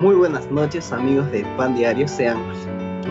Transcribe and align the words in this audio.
Muy 0.00 0.14
buenas 0.14 0.50
noches 0.50 0.92
amigos 0.92 1.30
de 1.30 1.44
Pan 1.56 1.74
Diario, 1.74 2.08
sean 2.08 2.38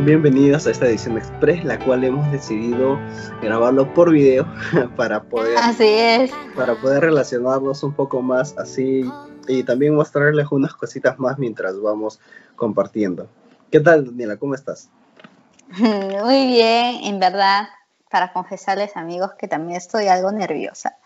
bienvenidos 0.06 0.66
a 0.66 0.72
esta 0.72 0.88
edición 0.88 1.18
express, 1.18 1.64
la 1.64 1.78
cual 1.84 2.04
hemos 2.04 2.30
decidido 2.32 2.98
grabarlo 3.42 3.94
por 3.94 4.12
video 4.12 4.46
para 4.96 5.22
poder, 5.22 5.58
Así 5.60 5.86
es. 5.88 6.32
para 6.56 6.76
poder 6.76 7.02
relacionarnos 7.04 7.84
un 7.84 7.94
poco 7.94 8.22
más 8.22 8.58
así 8.58 9.10
y 9.48 9.64
también 9.64 9.96
mostrarles 9.96 10.48
unas 10.52 10.74
cositas 10.74 11.20
más 11.20 11.38
mientras 11.38 11.80
vamos 11.80 12.20
compartiendo. 12.56 13.28
¿Qué 13.72 13.80
tal 13.80 14.06
Daniela? 14.06 14.38
¿Cómo 14.38 14.56
estás? 14.56 14.90
Muy 15.78 16.48
bien, 16.48 17.04
en 17.04 17.20
verdad, 17.20 17.68
para 18.10 18.34
confesarles 18.34 18.98
amigos 18.98 19.32
que 19.38 19.48
también 19.48 19.78
estoy 19.78 20.08
algo 20.08 20.32
nerviosa, 20.32 20.98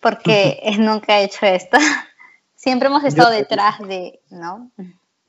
porque 0.00 0.60
nunca 0.78 1.20
he 1.20 1.24
hecho 1.24 1.46
esto. 1.46 1.78
Siempre 2.56 2.88
hemos 2.88 3.04
estado 3.04 3.30
Yo- 3.30 3.38
detrás 3.38 3.78
de, 3.78 4.20
¿no? 4.30 4.70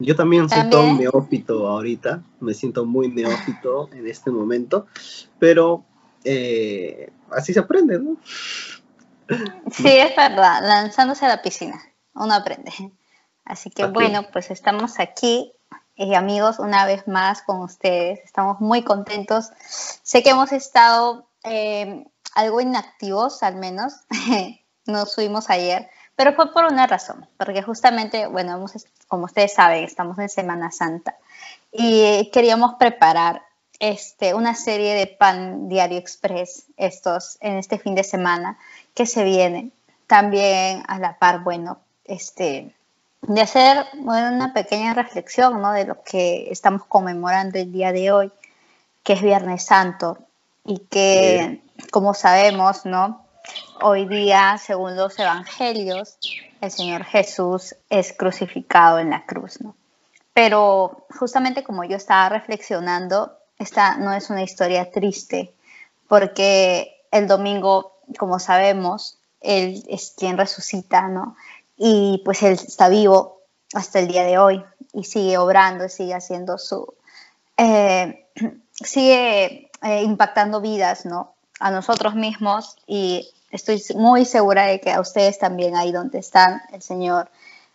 Yo 0.02 0.16
también 0.16 0.50
soy 0.50 0.70
todo 0.70 0.82
un 0.82 0.88
También. 0.90 1.12
neófito 1.12 1.68
ahorita, 1.68 2.24
me 2.40 2.54
siento 2.54 2.86
muy 2.86 3.08
neófito 3.08 3.90
en 3.94 4.08
este 4.08 4.32
momento, 4.32 4.88
pero 5.40 5.84
eh, 6.24 7.12
así 7.32 7.54
se 7.54 7.60
aprende, 7.60 8.00
¿no? 8.00 8.18
Sí, 9.72 9.88
es 9.88 10.16
verdad, 10.16 10.62
lanzándose 10.62 11.26
a 11.26 11.30
la 11.30 11.42
piscina, 11.42 11.82
uno 12.14 12.34
aprende. 12.34 12.72
Así 13.46 13.70
que 13.70 13.86
bueno, 13.86 14.28
pues 14.32 14.52
estamos 14.52 15.00
aquí, 15.00 15.54
eh, 15.96 16.16
amigos, 16.16 16.60
una 16.60 16.86
vez 16.86 17.08
más 17.08 17.42
con 17.42 17.62
ustedes. 17.62 18.20
Estamos 18.24 18.60
muy 18.60 18.84
contentos. 18.84 19.50
Sé 20.04 20.24
que 20.24 20.32
hemos 20.32 20.52
estado 20.52 21.28
eh, 21.44 22.06
algo 22.36 22.62
inactivos, 22.62 23.44
al 23.44 23.56
menos. 23.56 23.94
Nos 24.86 25.14
subimos 25.14 25.50
ayer, 25.50 25.90
pero 26.22 26.36
fue 26.36 26.54
por 26.54 26.66
una 26.66 26.86
razón, 26.86 27.26
porque 27.36 27.64
justamente, 27.64 28.28
bueno, 28.28 28.56
hemos 28.56 28.74
como 29.08 29.26
ustedes 29.26 29.56
saben, 29.56 29.84
estamos 29.84 30.20
en 30.20 30.30
Semana 30.30 30.70
Santa 30.70 31.16
y 31.72 32.30
queríamos 32.32 32.76
preparar 32.76 33.42
este, 33.80 34.36
una 34.36 34.54
serie 34.54 34.94
de 34.94 35.08
Pan 35.08 35.68
Diario 35.68 35.98
Express 35.98 36.66
estos, 36.78 37.40
en 37.42 37.58
este 37.58 37.80
fin 37.80 37.96
de 37.96 38.04
semana 38.04 38.60
que 38.94 39.08
se 39.08 39.24
viene. 39.24 39.72
También 40.06 40.84
a 40.88 41.00
la 41.00 41.18
par, 41.18 41.40
bueno, 41.40 41.80
este, 42.06 42.72
de 43.24 43.42
hacer 43.42 43.84
bueno, 43.96 44.36
una 44.36 44.54
pequeña 44.54 44.94
reflexión 44.94 45.60
¿no? 45.60 45.72
de 45.72 45.86
lo 45.86 46.04
que 46.04 46.52
estamos 46.52 46.86
conmemorando 46.86 47.58
el 47.58 47.72
día 47.72 47.92
de 47.92 48.12
hoy, 48.12 48.32
que 49.02 49.14
es 49.14 49.24
Viernes 49.24 49.64
Santo, 49.64 50.20
y 50.66 50.82
que, 50.82 51.62
como 51.90 52.14
sabemos, 52.14 52.86
¿no? 52.86 53.26
Hoy 53.82 54.08
día, 54.08 54.58
según 54.58 54.96
los 54.96 55.18
evangelios, 55.18 56.18
el 56.62 56.72
Señor 56.72 57.04
Jesús 57.04 57.76
es 57.90 58.14
crucificado 58.14 59.00
en 59.00 59.10
la 59.10 59.26
cruz. 59.26 59.60
¿no? 59.62 59.76
Pero 60.34 61.06
justamente 61.20 61.64
como 61.64 61.84
yo 61.84 61.98
estaba 61.98 62.30
reflexionando, 62.30 63.38
esta 63.58 63.98
no 63.98 64.14
es 64.14 64.30
una 64.30 64.44
historia 64.44 64.90
triste, 64.92 65.54
porque 66.08 67.06
el 67.12 67.28
domingo, 67.28 67.98
como 68.18 68.40
sabemos, 68.40 69.18
Él 69.40 69.84
es 69.88 70.14
quien 70.18 70.38
resucita, 70.38 71.08
¿no? 71.08 71.36
Y 71.78 72.22
pues 72.26 72.44
Él 72.44 72.54
está 72.54 72.90
vivo 72.90 73.42
hasta 73.74 74.00
el 74.00 74.08
día 74.08 74.24
de 74.24 74.38
hoy 74.38 74.64
y 74.94 75.04
sigue 75.04 75.38
obrando, 75.38 75.86
y 75.86 75.90
sigue 75.90 76.14
haciendo 76.14 76.58
su... 76.58 76.94
eh, 77.58 78.26
sigue 78.72 79.70
eh, 79.84 80.04
impactando 80.04 80.62
vidas, 80.62 81.06
¿no? 81.06 81.34
A 81.62 81.72
nosotros 81.72 82.16
mismos 82.16 82.76
y 82.88 83.28
estoy 83.52 83.82
muy 83.96 84.26
segura 84.26 84.66
de 84.66 84.80
que 84.82 84.92
a 84.92 85.00
ustedes 85.00 85.38
también 85.38 85.76
ahí 85.76 85.92
donde 85.92 86.20
están, 86.20 86.62
el 86.74 86.82
Señor 86.82 87.30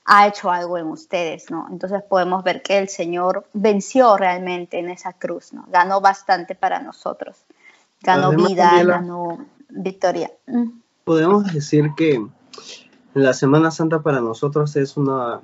ha 0.07 0.27
hecho 0.29 0.51
algo 0.51 0.79
en 0.79 0.87
ustedes, 0.87 1.51
¿no? 1.51 1.67
Entonces 1.71 2.03
podemos 2.03 2.45
ver 2.45 2.63
que 2.63 2.79
el 2.79 2.89
Señor 2.89 3.47
venció 3.53 4.17
realmente 4.17 4.79
en 4.79 4.89
esa 4.89 5.13
cruz, 5.13 5.53
¿no? 5.53 5.67
Ganó 5.69 6.01
bastante 6.01 6.55
para 6.55 6.81
nosotros. 6.81 7.37
Ganó 8.03 8.29
Además, 8.29 8.49
vida, 8.49 8.65
Daniela, 8.67 8.95
ganó 8.95 9.47
victoria. 9.69 10.31
Mm. 10.47 10.81
Podemos 11.05 11.53
decir 11.53 11.91
que 11.97 12.25
la 13.15 13.33
Semana 13.33 13.71
Santa 13.71 14.01
para 14.01 14.21
nosotros 14.21 14.77
es 14.77 14.97
una, 14.97 15.41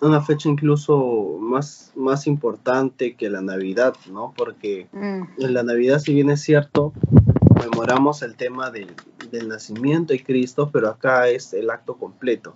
una 0.00 0.22
fecha 0.22 0.48
incluso 0.48 1.36
más, 1.40 1.92
más 1.94 2.26
importante 2.26 3.16
que 3.16 3.28
la 3.28 3.42
Navidad, 3.42 3.94
¿no? 4.10 4.32
Porque 4.36 4.88
Mm. 4.92 5.22
en 5.38 5.54
la 5.54 5.62
Navidad, 5.62 5.98
si 5.98 6.14
bien 6.14 6.30
es 6.30 6.40
cierto, 6.42 6.92
conmemoramos 7.56 8.22
el 8.22 8.36
tema 8.36 8.70
del, 8.70 8.88
del 9.30 9.48
nacimiento 9.48 10.12
de 10.12 10.22
Cristo, 10.22 10.68
pero 10.72 10.88
acá 10.88 11.28
es 11.28 11.52
el 11.54 11.70
acto 11.70 11.94
completo. 11.94 12.54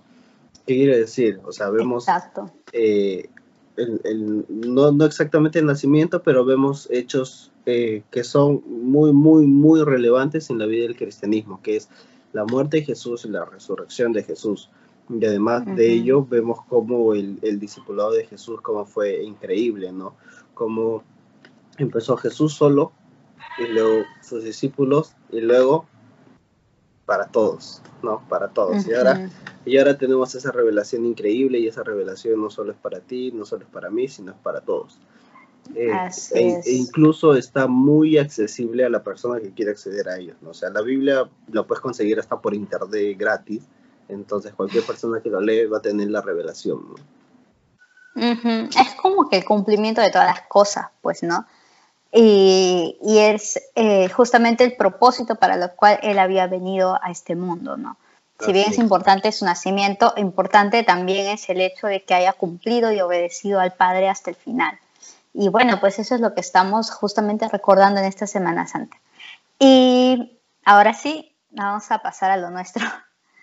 ¿Qué 0.65 0.75
quiere 0.75 0.97
decir? 0.97 1.39
O 1.43 1.51
sea, 1.51 1.69
vemos 1.69 2.03
Exacto. 2.07 2.51
eh, 2.71 3.29
el- 3.77 3.99
el- 4.03 4.45
no, 4.49 4.91
no 4.91 5.05
exactamente 5.05 5.59
el 5.59 5.65
nacimiento, 5.65 6.21
pero 6.21 6.45
vemos 6.45 6.87
hechos 6.91 7.51
eh, 7.65 8.03
que 8.11 8.23
son 8.23 8.61
muy, 8.67 9.11
muy, 9.11 9.45
muy 9.45 9.83
relevantes 9.83 10.49
en 10.49 10.57
la 10.59 10.65
vida 10.65 10.83
del 10.83 10.95
cristianismo, 10.95 11.61
que 11.61 11.77
es 11.77 11.89
la 12.33 12.43
muerte 12.45 12.77
de 12.77 12.83
Jesús 12.83 13.25
y 13.25 13.29
la 13.29 13.45
resurrección 13.45 14.13
de 14.13 14.23
Jesús. 14.23 14.69
Y 15.09 15.23
además 15.25 15.65
de 15.65 15.71
Ujú. 15.73 15.81
ello, 15.81 16.25
vemos 16.25 16.59
cómo 16.69 17.13
el, 17.13 17.37
el 17.41 17.59
discipulado 17.59 18.11
de 18.13 18.25
Jesús, 18.25 18.61
cómo 18.61 18.85
fue 18.85 19.23
increíble, 19.23 19.91
¿no? 19.91 20.15
Cómo 20.53 21.03
empezó 21.77 22.17
Jesús 22.17 22.53
solo, 22.53 22.91
y 23.57 23.67
luego 23.67 24.05
sus 24.21 24.43
discípulos, 24.43 25.13
y 25.31 25.41
luego 25.41 25.85
para 27.05 27.27
todos, 27.27 27.81
¿no? 28.03 28.21
Para 28.29 28.49
todos. 28.49 28.87
Y 28.87 28.93
ahora 28.93 29.29
y 29.65 29.77
ahora 29.77 29.97
tenemos 29.97 30.33
esa 30.33 30.51
revelación 30.51 31.05
increíble 31.05 31.59
y 31.59 31.67
esa 31.67 31.83
revelación 31.83 32.41
no 32.41 32.49
solo 32.49 32.71
es 32.71 32.77
para 32.77 32.99
ti, 32.99 33.31
no 33.31 33.45
solo 33.45 33.63
es 33.63 33.69
para 33.69 33.89
mí, 33.89 34.07
sino 34.07 34.31
es 34.31 34.37
para 34.37 34.61
todos. 34.61 34.97
Eh, 35.75 35.91
Así 35.91 36.33
e, 36.35 36.57
es. 36.57 36.67
e 36.67 36.71
incluso 36.73 37.35
está 37.35 37.67
muy 37.67 38.17
accesible 38.17 38.83
a 38.83 38.89
la 38.89 39.03
persona 39.03 39.39
que 39.39 39.53
quiere 39.53 39.71
acceder 39.71 40.09
a 40.09 40.17
ellos. 40.17 40.37
¿no? 40.41 40.49
O 40.49 40.53
sea, 40.53 40.71
la 40.71 40.81
Biblia 40.81 41.29
la 41.51 41.63
puedes 41.63 41.81
conseguir 41.81 42.19
hasta 42.19 42.41
por 42.41 42.55
internet 42.55 43.15
gratis. 43.17 43.63
Entonces 44.09 44.53
cualquier 44.53 44.83
persona 44.83 45.21
que 45.21 45.29
lo 45.29 45.39
lee 45.39 45.65
va 45.67 45.77
a 45.77 45.81
tener 45.81 46.09
la 46.09 46.21
revelación. 46.21 46.79
¿no? 46.89 46.95
Es 48.25 48.95
como 48.99 49.29
que 49.29 49.37
el 49.37 49.45
cumplimiento 49.45 50.01
de 50.01 50.09
todas 50.09 50.27
las 50.27 50.47
cosas, 50.47 50.87
pues, 51.01 51.21
¿no? 51.23 51.45
Y, 52.11 52.97
y 53.01 53.19
es 53.19 53.61
eh, 53.75 54.09
justamente 54.09 54.63
el 54.63 54.75
propósito 54.75 55.35
para 55.35 55.55
lo 55.55 55.73
cual 55.75 55.99
él 56.03 56.19
había 56.19 56.47
venido 56.47 56.99
a 57.01 57.09
este 57.09 57.35
mundo, 57.35 57.77
¿no? 57.77 57.97
Si 58.45 58.53
bien 58.53 58.71
es 58.71 58.79
importante 58.79 59.31
su 59.31 59.45
nacimiento, 59.45 60.13
importante 60.17 60.83
también 60.83 61.27
es 61.27 61.47
el 61.49 61.61
hecho 61.61 61.85
de 61.85 62.03
que 62.03 62.15
haya 62.15 62.33
cumplido 62.33 62.91
y 62.91 62.99
obedecido 62.99 63.59
al 63.59 63.73
Padre 63.73 64.09
hasta 64.09 64.31
el 64.31 64.35
final. 64.35 64.79
Y 65.33 65.49
bueno, 65.49 65.79
pues 65.79 65.99
eso 65.99 66.15
es 66.15 66.21
lo 66.21 66.33
que 66.33 66.41
estamos 66.41 66.89
justamente 66.89 67.47
recordando 67.47 67.99
en 67.99 68.07
esta 68.07 68.25
Semana 68.25 68.67
Santa. 68.67 68.97
Y 69.59 70.39
ahora 70.65 70.93
sí, 70.93 71.35
vamos 71.51 71.91
a 71.91 71.99
pasar 71.99 72.31
a 72.31 72.37
lo 72.37 72.49
nuestro, 72.49 72.83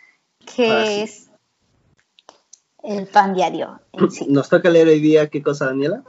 que 0.41 0.87
sí. 0.87 1.01
es 1.03 1.28
el 2.83 3.07
pan 3.09 3.35
diario 3.35 3.81
en 3.93 4.11
sí. 4.11 4.27
Nos 4.29 4.49
toca 4.49 4.71
leer 4.71 4.89
hoy 4.89 5.01
día 5.01 5.29
qué 5.29 5.43
cosa, 5.43 5.67
Daniela. 5.67 6.03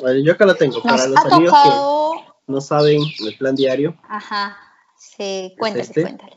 Bueno, 0.00 0.20
yo 0.24 0.32
acá 0.32 0.44
lo 0.46 0.54
tengo. 0.54 0.74
Nos 0.76 0.82
Para 0.84 1.06
los 1.06 1.16
amigos 1.32 1.52
tocado. 1.62 2.12
que 2.12 2.52
no 2.52 2.60
saben 2.60 3.00
el 3.26 3.36
plan 3.38 3.54
diario, 3.54 3.96
Ajá, 4.08 4.56
sí, 4.98 5.54
este? 5.74 6.02
cuéntales. 6.02 6.36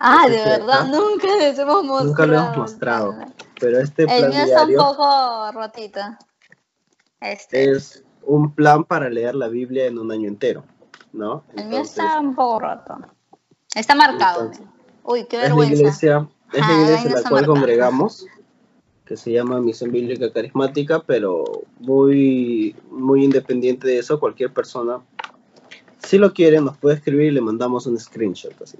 Ah, 0.00 0.24
¿Es 0.26 0.30
de 0.32 0.36
este 0.38 0.50
de 0.50 0.58
verdad, 0.58 0.80
acá? 0.82 0.88
nunca 0.90 1.26
les 1.38 1.58
hemos 1.58 1.84
mostrado. 1.84 2.04
nunca 2.06 2.26
lo 2.26 2.34
hemos 2.36 2.56
mostrado. 2.56 3.14
Pero 3.60 3.80
este 3.80 4.02
El 4.02 4.08
plan 4.08 4.30
mío 4.30 4.42
está 4.44 4.64
un 4.64 4.74
poco 4.74 5.52
rotito. 5.52 6.00
Este. 7.20 7.70
es 7.70 8.02
un 8.22 8.54
plan 8.54 8.84
para 8.84 9.08
leer 9.08 9.34
la 9.34 9.48
Biblia 9.48 9.86
en 9.86 9.98
un 9.98 10.10
año 10.12 10.28
entero, 10.28 10.64
¿no? 11.12 11.44
el 11.56 11.66
mío 11.68 11.80
está 11.82 12.18
un 12.20 12.34
poco 12.34 12.60
roto. 12.60 12.96
Está 13.74 13.94
marcado. 13.94 14.42
Entonces, 14.46 14.66
Uy, 15.04 15.26
qué 15.26 15.36
es 15.36 15.42
la 15.42 15.48
vergüenza. 15.48 15.74
iglesia, 15.74 16.28
es 16.52 16.60
la 16.66 16.72
iglesia 16.72 17.08
en 17.08 17.14
la 17.14 17.20
cual 17.22 17.32
marcado. 17.32 17.52
congregamos, 17.54 18.26
que 19.04 19.16
se 19.16 19.32
llama 19.32 19.60
Misión 19.60 19.92
Bíblica 19.92 20.32
Carismática, 20.32 21.00
pero 21.00 21.44
muy, 21.80 22.74
muy 22.90 23.24
independiente 23.24 23.86
de 23.86 23.98
eso, 23.98 24.18
cualquier 24.18 24.52
persona, 24.52 25.00
si 25.98 26.18
lo 26.18 26.32
quiere, 26.32 26.60
nos 26.60 26.76
puede 26.78 26.96
escribir 26.96 27.26
y 27.26 27.30
le 27.32 27.40
mandamos 27.40 27.86
un 27.86 27.98
screenshot 27.98 28.60
así. 28.62 28.78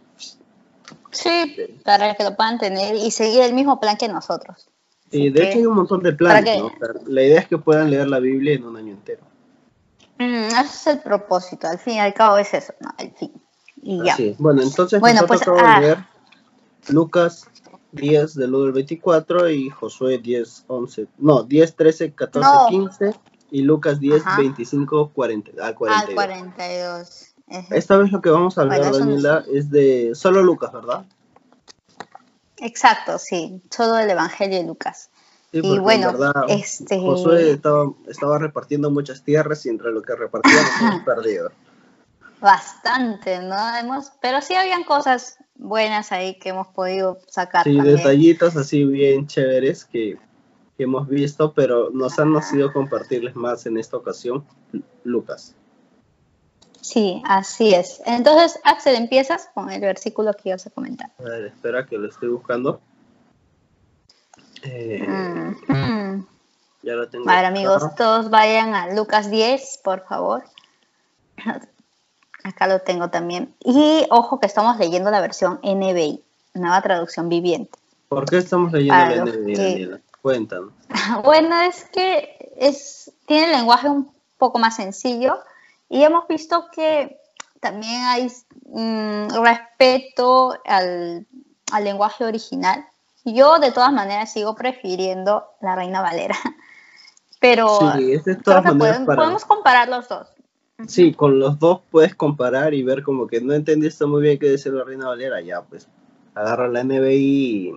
Sí, 1.11 1.56
para 1.85 2.15
que 2.15 2.25
lo 2.25 2.37
puedan 2.37 2.59
tener 2.59 2.97
y 2.97 3.11
seguir 3.11 3.43
el 3.43 3.55
mismo 3.55 3.81
plan 3.81 3.97
que 3.97 4.09
nosotros. 4.09 4.69
Y 5.11 5.31
de 5.31 5.44
hecho 5.44 5.59
hay 5.59 5.67
un 5.67 5.76
montón 5.76 6.03
de 6.03 6.12
¿Para 6.12 6.41
planes? 6.41 6.61
¿no? 6.61 6.73
La 7.06 7.23
idea 7.23 7.41
es 7.41 7.47
que 7.47 7.56
puedan 7.56 7.91
leer 7.91 8.09
la 8.09 8.19
Biblia 8.19 8.55
en 8.55 8.65
un 8.65 8.77
año 8.77 8.93
entero. 8.93 9.23
Mm, 10.19 10.47
ese 10.47 10.61
es 10.61 10.87
el 10.88 10.99
propósito, 11.00 11.69
al 11.69 11.79
fin 11.79 11.94
y 11.94 12.00
al 12.00 12.15
cabo 12.15 12.38
es 12.38 12.53
eso, 12.53 12.75
¿no? 12.81 12.91
El 12.99 13.12
fin. 13.12 13.32
Y 13.82 14.05
ya. 14.05 14.15
Así 14.15 14.29
es. 14.29 14.38
Bueno, 14.38 14.62
entonces 14.62 15.00
Bueno, 15.00 15.23
nosotros 15.23 15.41
pues, 15.41 15.43
acabamos 15.43 15.77
ah. 15.77 15.81
de 15.81 15.87
leer 15.87 15.99
Lucas 16.88 17.49
10 17.94 18.35
del 18.35 18.55
1 18.55 18.64
al 18.67 18.73
24 18.73 19.49
y 19.50 19.70
Josué 19.70 20.19
10, 20.19 20.64
11, 20.67 21.06
no, 21.19 21.43
10, 21.44 21.76
13, 21.76 22.12
14, 22.12 22.49
No. 22.49 22.67
15 22.69 23.14
y 23.50 23.62
Lucas 23.62 24.00
10, 24.00 24.26
Ajá. 24.26 24.38
25, 24.38 25.11
40, 25.14 25.50
al 25.52 25.69
Al 25.69 25.75
42. 25.75 26.14
42. 26.14 27.35
Ejé. 27.46 27.76
Esta 27.79 27.96
vez 27.99 28.11
lo 28.11 28.20
que 28.20 28.31
vamos 28.31 28.56
a 28.58 28.62
hablar, 28.62 28.79
Bueno, 28.79 28.96
eso 28.96 29.05
no 29.05 29.11
Daniela, 29.11 29.44
es 29.52 29.70
de 29.70 30.12
solo 30.14 30.43
Lucas, 30.43 30.73
¿verdad? 30.73 31.05
Exacto, 32.56 33.19
sí, 33.19 33.61
todo 33.75 33.99
el 33.99 34.08
Evangelio 34.08 34.58
de 34.58 34.64
Lucas. 34.64 35.11
y 35.52 35.79
bueno, 35.79 36.12
este... 36.49 36.99
Josué 36.99 37.52
estaba, 37.52 37.93
estaba, 38.08 38.38
repartiendo 38.38 38.91
muchas 38.91 39.23
tierras 39.23 39.64
y 39.67 39.69
entre 39.69 39.93
lo 39.93 40.02
que 40.02 40.17
repartía 40.17 40.52
nos 40.52 40.81
hemos 40.81 41.02
perdido. 41.05 41.50
Bastante, 42.41 43.41
¿no? 43.41 43.76
Hemos, 43.76 44.12
pero 44.20 44.41
sí 44.41 44.55
habían 44.55 44.85
cosas 44.85 45.38
buenas 45.55 46.12
ahí 46.12 46.39
que 46.39 46.51
hemos 46.51 46.69
podido 46.69 47.19
sacar. 47.27 47.65
Sí, 47.65 47.81
detallitos 47.81 48.56
así 48.56 48.85
bien 48.85 49.27
chéveres 49.27 49.85
que, 49.85 50.19
que 50.77 50.83
hemos 50.85 51.09
visto, 51.09 51.53
pero 51.53 51.91
nos 51.91 52.19
han 52.19 52.33
nacido 52.33 52.73
compartirles 52.73 53.37
más 53.37 53.67
en 53.67 53.79
esta 53.79 53.97
ocasión, 53.97 54.45
Lucas. 55.05 55.55
Sí, 56.81 57.23
así 57.25 57.73
es. 57.75 58.03
Entonces, 58.05 58.61
Axel, 58.62 58.97
empiezas 58.97 59.49
con 59.55 59.71
el 59.71 59.81
versículo 59.81 60.35
que 60.35 60.51
ibas 60.51 60.67
a 60.67 60.71
comentar. 60.71 61.11
A 61.19 61.23
ver, 61.23 61.47
espera 61.47 61.87
que 61.87 61.97
lo 61.97 62.09
estoy 62.09 62.29
buscando. 62.29 62.81
Eh, 64.62 65.03
Ya 66.83 66.93
lo 66.93 67.09
tengo. 67.09 67.31
A 67.31 67.37
ver, 67.37 67.45
amigos, 67.47 67.95
todos 67.97 68.29
vayan 68.29 68.75
a 68.75 68.95
Lucas 68.95 69.31
10, 69.31 69.81
por 69.83 70.05
favor. 70.06 70.45
Acá 72.44 72.67
lo 72.67 72.81
tengo 72.81 73.11
también. 73.11 73.55
Y 73.61 74.06
ojo 74.11 74.38
que 74.38 74.46
estamos 74.46 74.79
leyendo 74.79 75.11
la 75.11 75.20
versión 75.20 75.58
NBI, 75.62 76.23
nueva 76.55 76.81
traducción 76.82 77.29
viviente. 77.29 77.79
¿Por 78.08 78.26
qué 78.26 78.38
estamos 78.38 78.73
leyendo 78.73 78.94
la 78.94 79.32
NBI, 79.32 80.00
Cuéntanos. 80.23 80.73
bueno, 81.25 81.61
es 81.61 81.85
que 81.87 82.55
es, 82.56 83.12
tiene 83.26 83.46
el 83.46 83.52
lenguaje 83.52 83.88
un 83.88 84.12
poco 84.38 84.58
más 84.58 84.76
sencillo 84.76 85.38
y 85.88 86.02
hemos 86.02 86.26
visto 86.29 86.67
que 86.70 87.19
también 87.61 88.02
hay 88.02 88.32
mm, 88.67 89.43
respeto 89.43 90.55
al, 90.64 91.26
al 91.73 91.85
lenguaje 91.85 92.25
original 92.25 92.87
yo 93.25 93.58
de 93.58 93.73
todas 93.73 93.93
maneras 93.93 94.32
sigo 94.32 94.55
prefiriendo 94.55 95.46
la 95.61 95.75
Reina 95.75 96.02
Valera. 96.02 96.37
Pero 97.41 97.93
sí, 97.93 98.17
podemos, 98.43 99.44
comparar 99.44 99.88
los 99.88 100.08
dos. 100.08 100.29
Sí, 100.88 101.12
con 101.12 101.38
los 101.38 101.59
dos 101.59 101.82
puedes 101.91 102.15
comparar 102.15 102.75
y 102.75 102.82
ver 102.82 103.03
como 103.03 103.26
que 103.26 103.41
no 103.41 103.53
entendiste 103.53 104.06
muy 104.06 104.23
bien 104.23 104.38
qué 104.38 104.50
dice 104.50 104.71
la 104.71 104.85
Reina 104.85 105.06
Valera, 105.06 105.41
ya 105.41 105.62
pues 105.62 105.88
agarra 106.35 106.69
la 106.69 106.82
NBI 106.82 107.15
y 107.17 107.75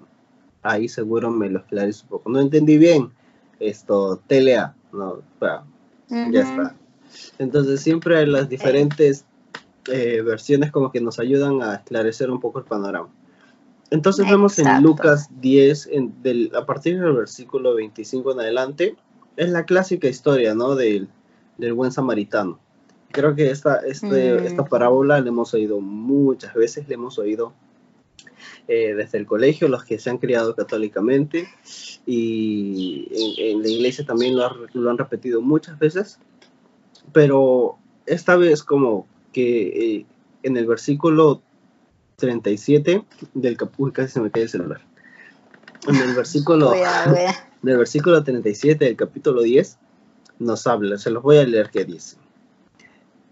ahí 0.63 0.89
seguro 0.89 1.29
me 1.29 1.49
lo 1.49 1.59
esclarece 1.59 2.03
un 2.03 2.09
poco. 2.09 2.29
No 2.29 2.39
entendí 2.39 2.77
bien 2.77 3.11
esto, 3.59 4.21
TLA, 4.27 4.75
no, 4.91 5.21
ya 5.39 6.41
está. 6.41 6.75
Entonces 7.39 7.81
siempre 7.81 8.25
las 8.25 8.49
diferentes 8.49 9.25
eh, 9.87 10.21
versiones 10.21 10.71
como 10.71 10.91
que 10.91 10.99
nos 10.99 11.19
ayudan 11.19 11.61
a 11.61 11.75
esclarecer 11.75 12.31
un 12.31 12.39
poco 12.39 12.59
el 12.59 12.65
panorama. 12.65 13.09
Entonces 13.89 14.29
vemos 14.29 14.59
en 14.59 14.83
Lucas 14.83 15.29
10, 15.39 15.89
en, 15.91 16.13
a 16.53 16.65
partir 16.65 16.99
del 16.99 17.13
versículo 17.13 17.73
25 17.75 18.33
en 18.33 18.39
adelante, 18.39 18.95
es 19.37 19.49
la 19.49 19.65
clásica 19.65 20.09
historia, 20.09 20.53
¿no? 20.55 20.75
Del, 20.75 21.07
buen 21.57 21.91
samaritano. 21.91 22.59
Creo 23.11 23.35
que 23.35 23.49
esta, 23.49 23.77
este, 23.77 24.33
mm. 24.33 24.45
esta 24.45 24.65
parábola 24.65 25.19
la 25.19 25.27
hemos 25.27 25.53
oído 25.53 25.79
muchas 25.79 26.53
veces, 26.53 26.87
la 26.87 26.95
hemos 26.95 27.17
oído 27.17 27.53
eh, 28.67 28.93
desde 28.93 29.17
el 29.17 29.25
colegio, 29.25 29.67
los 29.69 29.85
que 29.85 29.97
se 29.97 30.09
han 30.09 30.17
criado 30.17 30.55
católicamente, 30.55 31.47
y 32.05 33.07
en, 33.37 33.61
la 33.61 33.69
iglesia 33.69 34.05
también 34.05 34.35
lo, 34.35 34.67
lo, 34.73 34.89
han 34.89 34.97
repetido 34.97 35.41
muchas 35.41 35.79
veces, 35.79 36.19
pero 37.13 37.77
esta 38.05 38.35
vez 38.35 38.63
como 38.63 39.07
que 39.31 39.95
eh, 39.95 40.05
en 40.43 40.57
el 40.57 40.65
versículo 40.65 41.41
37 42.17 43.05
del 43.33 43.57
capítulo, 43.57 43.93
casi 43.93 44.13
se 44.13 44.21
me 44.21 44.31
cae 44.31 44.43
el 44.43 44.49
celular. 44.49 44.81
En 45.87 45.95
el 45.95 46.15
versículo, 46.15 46.71
del 47.61 47.77
versículo 47.77 48.23
37 48.23 48.83
del 48.83 48.95
capítulo 48.95 49.41
10 49.41 49.77
nos 50.39 50.67
habla, 50.67 50.97
se 50.97 51.09
los 51.09 51.23
voy 51.23 51.37
a 51.37 51.43
leer 51.43 51.69
que 51.69 51.85
dice. 51.85 52.17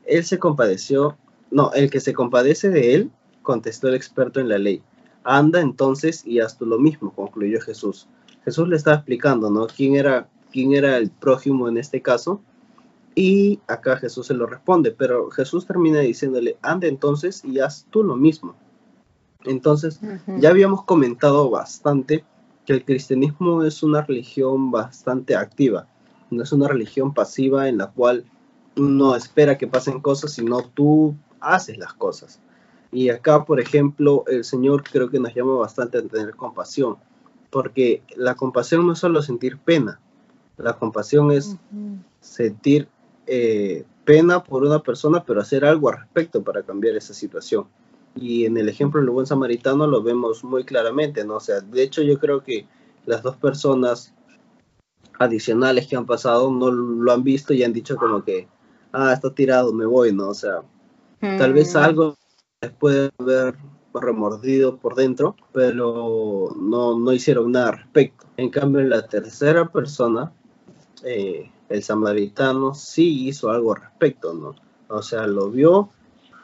Él 0.05 0.23
se 0.23 0.39
compadeció, 0.39 1.17
no, 1.51 1.71
el 1.73 1.89
que 1.89 1.99
se 1.99 2.13
compadece 2.13 2.69
de 2.69 2.95
él, 2.95 3.11
contestó 3.41 3.87
el 3.87 3.95
experto 3.95 4.39
en 4.39 4.49
la 4.49 4.57
ley. 4.57 4.81
Anda 5.23 5.61
entonces 5.61 6.25
y 6.25 6.39
haz 6.39 6.57
tú 6.57 6.65
lo 6.65 6.79
mismo, 6.79 7.13
concluyó 7.13 7.59
Jesús. 7.61 8.07
Jesús 8.43 8.67
le 8.67 8.75
estaba 8.75 8.97
explicando, 8.97 9.49
¿no? 9.49 9.67
¿Quién 9.67 9.95
era, 9.95 10.27
quién 10.51 10.73
era 10.73 10.97
el 10.97 11.09
prójimo 11.09 11.67
en 11.67 11.77
este 11.77 12.01
caso? 12.01 12.41
Y 13.15 13.59
acá 13.67 13.97
Jesús 13.97 14.27
se 14.27 14.33
lo 14.33 14.45
responde, 14.45 14.91
pero 14.91 15.31
Jesús 15.31 15.65
termina 15.65 16.01
diciéndole, 16.01 16.57
anda 16.61 16.87
entonces 16.87 17.43
y 17.45 17.59
haz 17.59 17.87
tú 17.89 18.03
lo 18.03 18.17
mismo. 18.17 18.55
Entonces, 19.45 19.99
ya 20.39 20.49
habíamos 20.49 20.83
comentado 20.83 21.49
bastante 21.49 22.25
que 22.65 22.73
el 22.73 22.83
cristianismo 22.83 23.63
es 23.63 23.83
una 23.83 24.01
religión 24.01 24.71
bastante 24.71 25.35
activa, 25.35 25.87
no 26.31 26.43
es 26.43 26.51
una 26.51 26.67
religión 26.67 27.13
pasiva 27.13 27.69
en 27.69 27.77
la 27.77 27.91
cual 27.91 28.25
no 28.75 29.15
espera 29.15 29.57
que 29.57 29.67
pasen 29.67 30.01
cosas, 30.01 30.33
sino 30.33 30.61
tú 30.61 31.15
haces 31.39 31.77
las 31.77 31.93
cosas. 31.93 32.39
Y 32.91 33.09
acá, 33.09 33.45
por 33.45 33.59
ejemplo, 33.59 34.23
el 34.27 34.43
Señor 34.43 34.83
creo 34.83 35.09
que 35.09 35.19
nos 35.19 35.33
llama 35.33 35.55
bastante 35.55 35.97
a 35.97 36.03
tener 36.03 36.35
compasión, 36.35 36.97
porque 37.49 38.03
la 38.15 38.35
compasión 38.35 38.85
no 38.85 38.93
es 38.93 38.99
solo 38.99 39.21
sentir 39.21 39.57
pena, 39.57 39.99
la 40.57 40.73
compasión 40.73 41.31
es 41.31 41.57
sentir 42.21 42.87
eh, 43.27 43.83
pena 44.05 44.43
por 44.43 44.63
una 44.63 44.79
persona, 44.79 45.23
pero 45.25 45.41
hacer 45.41 45.65
algo 45.65 45.89
al 45.89 45.97
respecto 45.97 46.43
para 46.43 46.63
cambiar 46.63 46.95
esa 46.95 47.13
situación. 47.13 47.65
Y 48.15 48.45
en 48.45 48.57
el 48.57 48.69
ejemplo 48.69 49.01
del 49.01 49.09
buen 49.09 49.25
samaritano 49.25 49.87
lo 49.87 50.01
vemos 50.01 50.43
muy 50.43 50.63
claramente, 50.63 51.25
¿no? 51.25 51.35
O 51.35 51.39
sea, 51.41 51.59
de 51.59 51.83
hecho 51.83 52.01
yo 52.01 52.17
creo 52.17 52.43
que 52.43 52.65
las 53.05 53.23
dos 53.23 53.35
personas 53.35 54.13
adicionales 55.19 55.87
que 55.87 55.95
han 55.95 56.05
pasado 56.05 56.51
no 56.51 56.71
lo 56.71 57.11
han 57.11 57.23
visto 57.23 57.53
y 57.53 57.63
han 57.63 57.73
dicho 57.73 57.97
como 57.97 58.23
que, 58.23 58.47
ah, 58.95 59.13
está 59.13 59.33
tirado, 59.33 59.73
me 59.73 59.85
voy, 59.85 60.13
¿no? 60.13 60.29
O 60.29 60.33
sea, 60.33 60.61
tal 61.19 61.53
vez 61.53 61.75
mm. 61.75 61.77
algo 61.77 62.17
les 62.61 62.71
puede 62.71 63.11
haber 63.17 63.55
remordido 63.93 64.77
por 64.77 64.95
dentro, 64.95 65.35
pero 65.53 66.55
no, 66.59 66.97
no 66.97 67.13
hicieron 67.13 67.51
nada 67.51 67.69
al 67.69 67.77
respecto. 67.77 68.25
En 68.37 68.49
cambio, 68.49 68.81
la 68.83 69.07
tercera 69.07 69.69
persona, 69.71 70.31
eh, 71.03 71.49
el 71.69 71.83
samaritano, 71.83 72.73
sí 72.73 73.27
hizo 73.27 73.49
algo 73.49 73.73
al 73.73 73.81
respecto, 73.81 74.33
¿no? 74.33 74.55
O 74.87 75.01
sea, 75.01 75.27
lo 75.27 75.49
vio 75.49 75.89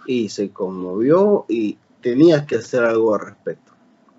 y 0.06 0.30
se 0.30 0.50
conmovió 0.52 1.46
y 1.48 1.78
tenía 2.02 2.46
que 2.46 2.56
hacer 2.56 2.84
algo 2.84 3.14
al 3.14 3.22
respecto. 3.22 3.72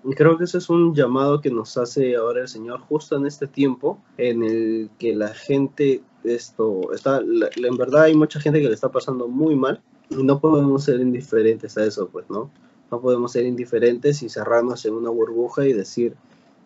Y 0.05 0.13
creo 0.15 0.37
que 0.37 0.45
ese 0.45 0.57
es 0.57 0.69
un 0.69 0.93
llamado 0.93 1.41
que 1.41 1.49
nos 1.49 1.77
hace 1.77 2.15
ahora 2.15 2.41
el 2.41 2.47
Señor 2.47 2.81
justo 2.81 3.15
en 3.15 3.25
este 3.25 3.47
tiempo 3.47 3.99
en 4.17 4.43
el 4.43 4.89
que 4.99 5.15
la 5.15 5.29
gente 5.29 6.03
esto 6.23 6.93
está 6.93 7.19
en 7.19 7.77
verdad 7.77 8.03
hay 8.03 8.15
mucha 8.15 8.39
gente 8.39 8.61
que 8.61 8.67
le 8.67 8.73
está 8.73 8.91
pasando 8.91 9.27
muy 9.27 9.55
mal 9.55 9.81
y 10.09 10.23
no 10.23 10.39
podemos 10.39 10.83
ser 10.83 10.99
indiferentes 10.99 11.77
a 11.77 11.85
eso, 11.85 12.09
pues, 12.09 12.29
¿no? 12.29 12.51
No 12.91 13.01
podemos 13.01 13.31
ser 13.31 13.45
indiferentes 13.45 14.21
y 14.21 14.29
cerrarnos 14.29 14.85
en 14.85 14.93
una 14.93 15.09
burbuja 15.09 15.65
y 15.65 15.73
decir, 15.73 16.15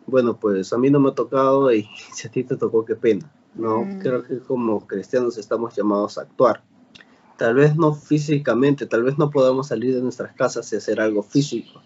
bueno, 0.06 0.38
pues 0.38 0.74
a 0.74 0.78
mí 0.78 0.90
no 0.90 1.00
me 1.00 1.10
ha 1.10 1.16
tocado 1.16 1.72
y 1.74 1.88
si 2.14 2.28
a 2.28 2.32
ti 2.32 2.44
te 2.44 2.58
tocó, 2.58 2.86
qué 2.86 2.96
pena. 2.96 3.32
No, 3.56 3.84
mm. 3.84 4.00
creo 4.00 4.24
que 4.24 4.40
como 4.40 4.86
cristianos 4.86 5.38
estamos 5.38 5.76
llamados 5.76 6.18
a 6.18 6.22
actuar 6.22 6.62
Tal 7.38 7.54
vez 7.54 7.76
no 7.76 7.94
físicamente, 7.94 8.88
tal 8.88 9.04
vez 9.04 9.20
no 9.20 9.30
podamos 9.30 9.68
salir 9.68 9.94
de 9.94 10.02
nuestras 10.02 10.34
casas 10.34 10.74
y 10.74 10.76
hacer 10.76 11.00
algo 11.00 11.22
físico, 11.22 11.82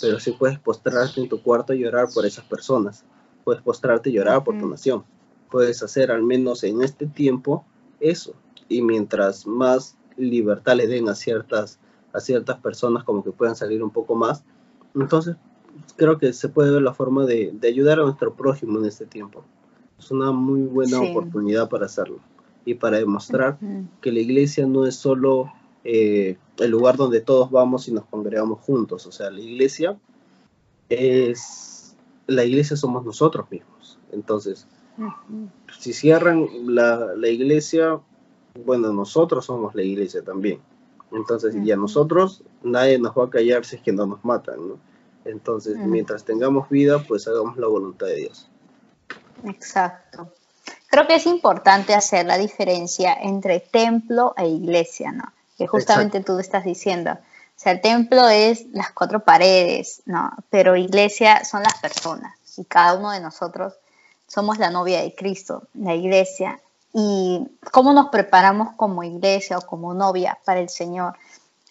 pero 0.00 0.18
sí 0.18 0.32
puedes 0.32 0.58
postrarte 0.58 1.20
en 1.20 1.28
tu 1.28 1.40
cuarto 1.40 1.72
y 1.72 1.78
llorar 1.78 2.08
por 2.12 2.26
esas 2.26 2.44
personas. 2.44 3.04
Puedes 3.44 3.62
postrarte 3.62 4.10
y 4.10 4.14
llorar 4.14 4.42
por 4.42 4.58
tu 4.58 4.68
nación. 4.68 5.04
Puedes 5.50 5.82
hacer 5.82 6.10
al 6.10 6.22
menos 6.22 6.64
en 6.64 6.82
este 6.82 7.06
tiempo 7.06 7.64
eso. 8.00 8.34
Y 8.68 8.82
mientras 8.82 9.46
más 9.46 9.96
libertad 10.16 10.76
le 10.76 10.86
den 10.86 11.08
a 11.08 11.14
ciertas, 11.14 11.78
a 12.12 12.20
ciertas 12.20 12.58
personas 12.58 13.04
como 13.04 13.24
que 13.24 13.30
puedan 13.30 13.56
salir 13.56 13.82
un 13.82 13.90
poco 13.90 14.14
más, 14.14 14.44
entonces 14.94 15.36
creo 15.96 16.18
que 16.18 16.32
se 16.32 16.48
puede 16.48 16.70
ver 16.70 16.82
la 16.82 16.94
forma 16.94 17.24
de, 17.24 17.54
ayudar 17.62 18.00
a 18.00 18.02
nuestro 18.02 18.34
prójimo 18.34 18.78
en 18.78 18.86
este 18.86 19.06
tiempo. 19.06 19.44
Es 19.98 20.10
una 20.10 20.32
muy 20.32 20.62
buena 20.62 21.00
oportunidad 21.00 21.68
para 21.68 21.86
hacerlo 21.86 22.20
y 22.64 22.74
para 22.74 22.98
demostrar 22.98 23.58
que 24.00 24.12
la 24.12 24.20
iglesia 24.20 24.66
no 24.66 24.86
es 24.86 24.94
solo 24.94 25.52
eh, 25.84 26.36
el 26.58 26.70
lugar 26.70 26.96
donde 26.96 27.20
todos 27.20 27.50
vamos 27.50 27.88
y 27.88 27.92
nos 27.92 28.04
congregamos 28.04 28.60
juntos. 28.60 29.06
O 29.06 29.12
sea, 29.12 29.30
la 29.30 29.40
iglesia 29.40 29.98
es, 30.88 31.77
la 32.28 32.44
iglesia 32.44 32.76
somos 32.76 33.04
nosotros 33.04 33.50
mismos. 33.50 33.98
Entonces, 34.12 34.68
si 35.78 35.92
cierran 35.92 36.48
la, 36.64 37.14
la, 37.16 37.28
iglesia, 37.28 37.98
bueno, 38.64 38.92
nosotros 38.92 39.46
somos 39.46 39.74
la 39.74 39.82
iglesia 39.82 40.22
también. 40.22 40.60
Entonces, 41.10 41.56
y 41.56 41.72
a 41.72 41.76
nosotros 41.76 42.44
nadie 42.62 43.00
nos 43.00 43.16
va 43.16 43.24
a 43.24 43.30
callar 43.30 43.64
si 43.64 43.76
es 43.76 43.82
que 43.82 43.92
no 43.92 44.06
nos 44.06 44.24
matan, 44.24 44.68
¿no? 44.68 44.78
Entonces, 45.24 45.76
mientras 45.76 46.24
tengamos 46.24 46.68
vida, 46.68 47.02
pues 47.06 47.26
hagamos 47.26 47.56
la 47.56 47.66
voluntad 47.66 48.06
de 48.06 48.16
Dios. 48.16 48.48
Exacto 49.44 50.32
creo 50.88 51.06
que 51.06 51.14
es 51.14 51.26
importante 51.26 51.94
hacer 51.94 52.26
la 52.26 52.38
diferencia 52.38 53.14
entre 53.14 53.60
templo 53.60 54.34
e 54.36 54.48
iglesia, 54.48 55.12
¿no? 55.12 55.32
Que 55.56 55.66
justamente 55.66 56.22
tú 56.22 56.38
estás 56.38 56.64
diciendo. 56.64 57.18
O 57.58 57.60
sea, 57.60 57.72
el 57.72 57.80
templo 57.80 58.28
es 58.28 58.66
las 58.72 58.92
cuatro 58.92 59.24
paredes, 59.24 60.00
¿no? 60.06 60.30
Pero 60.48 60.76
iglesia 60.76 61.44
son 61.44 61.64
las 61.64 61.76
personas 61.78 62.38
y 62.56 62.64
cada 62.64 62.94
uno 62.94 63.10
de 63.10 63.18
nosotros 63.18 63.74
somos 64.28 64.58
la 64.58 64.70
novia 64.70 65.02
de 65.02 65.12
Cristo, 65.12 65.64
la 65.74 65.92
iglesia, 65.92 66.60
y 66.94 67.48
cómo 67.72 67.92
nos 67.92 68.10
preparamos 68.10 68.74
como 68.76 69.02
iglesia 69.02 69.58
o 69.58 69.62
como 69.62 69.92
novia 69.92 70.38
para 70.44 70.60
el 70.60 70.68
Señor, 70.68 71.16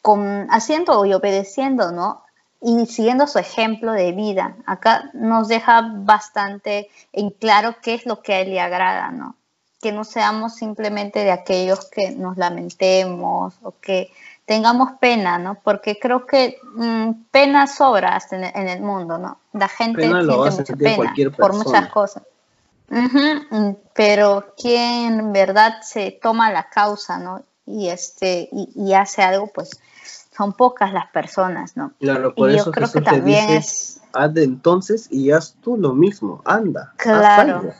con, 0.02 0.48
haciendo 0.52 1.06
y 1.06 1.14
obedeciendo, 1.14 1.94
¿no? 1.94 2.22
Y 2.60 2.86
siguiendo 2.88 3.26
su 3.26 3.40
ejemplo 3.40 3.94
de 3.94 4.12
vida. 4.12 4.58
Acá 4.66 5.10
nos 5.14 5.48
deja 5.48 5.90
bastante 5.94 6.90
en 7.14 7.30
claro 7.30 7.78
qué 7.82 7.94
es 7.94 8.06
lo 8.06 8.22
que 8.22 8.34
a 8.34 8.40
Él 8.42 8.50
le 8.50 8.60
agrada, 8.60 9.12
¿no? 9.12 9.38
Que 9.80 9.94
no 9.94 10.04
seamos 10.04 10.56
simplemente 10.56 11.24
de 11.24 11.32
aquellos 11.32 11.86
que 11.86 12.12
nos 12.12 12.36
lamentemos 12.36 13.54
o 13.62 13.74
que 13.80 14.12
tengamos 14.48 14.94
pena, 15.02 15.38
¿no? 15.38 15.60
Porque 15.62 16.00
creo 16.00 16.26
que 16.26 16.58
mm, 16.74 17.26
pena 17.32 17.68
sobra 17.68 18.18
en, 18.32 18.68
el 18.70 18.82
mundo, 18.82 19.18
¿no? 19.18 19.40
La 19.52 19.68
gente 19.68 20.02
Pena 20.02 20.24
siente 20.52 20.96
mucha 20.96 21.14
pena 21.14 21.38
por 21.38 21.54
muchas 21.54 21.90
cosas. 21.90 22.24
Mm, 22.90 23.72
pero 23.94 24.54
quien 24.58 25.20
en 25.20 25.34
verdad 25.34 25.82
se 25.82 26.18
toma 26.22 26.50
la 26.50 26.70
causa, 26.70 27.20
¿no? 27.20 27.44
Y 27.66 27.90
este 27.90 28.48
y, 28.50 28.72
y 28.74 28.94
hace 28.94 29.22
algo, 29.22 29.48
pues 29.48 29.70
son 30.36 30.54
pocas 30.54 30.94
las 30.94 31.08
personas, 31.08 31.76
¿no? 31.76 31.92
Claro, 32.00 32.34
por 32.34 32.50
Y 32.50 32.54
yo 32.54 32.62
eso 32.62 32.72
creo 32.72 32.88
que 32.88 33.00
Jesús 33.00 33.12
también 33.12 33.48
dice, 33.48 33.58
es 33.58 34.02
haz 34.14 34.34
de 34.34 34.46
entonces 34.46 35.12
y 35.12 35.32
haz 35.32 35.58
tú 35.60 35.76
lo 35.76 35.94
mismo, 35.94 36.42
anda, 36.46 36.94
Claro. 36.96 37.74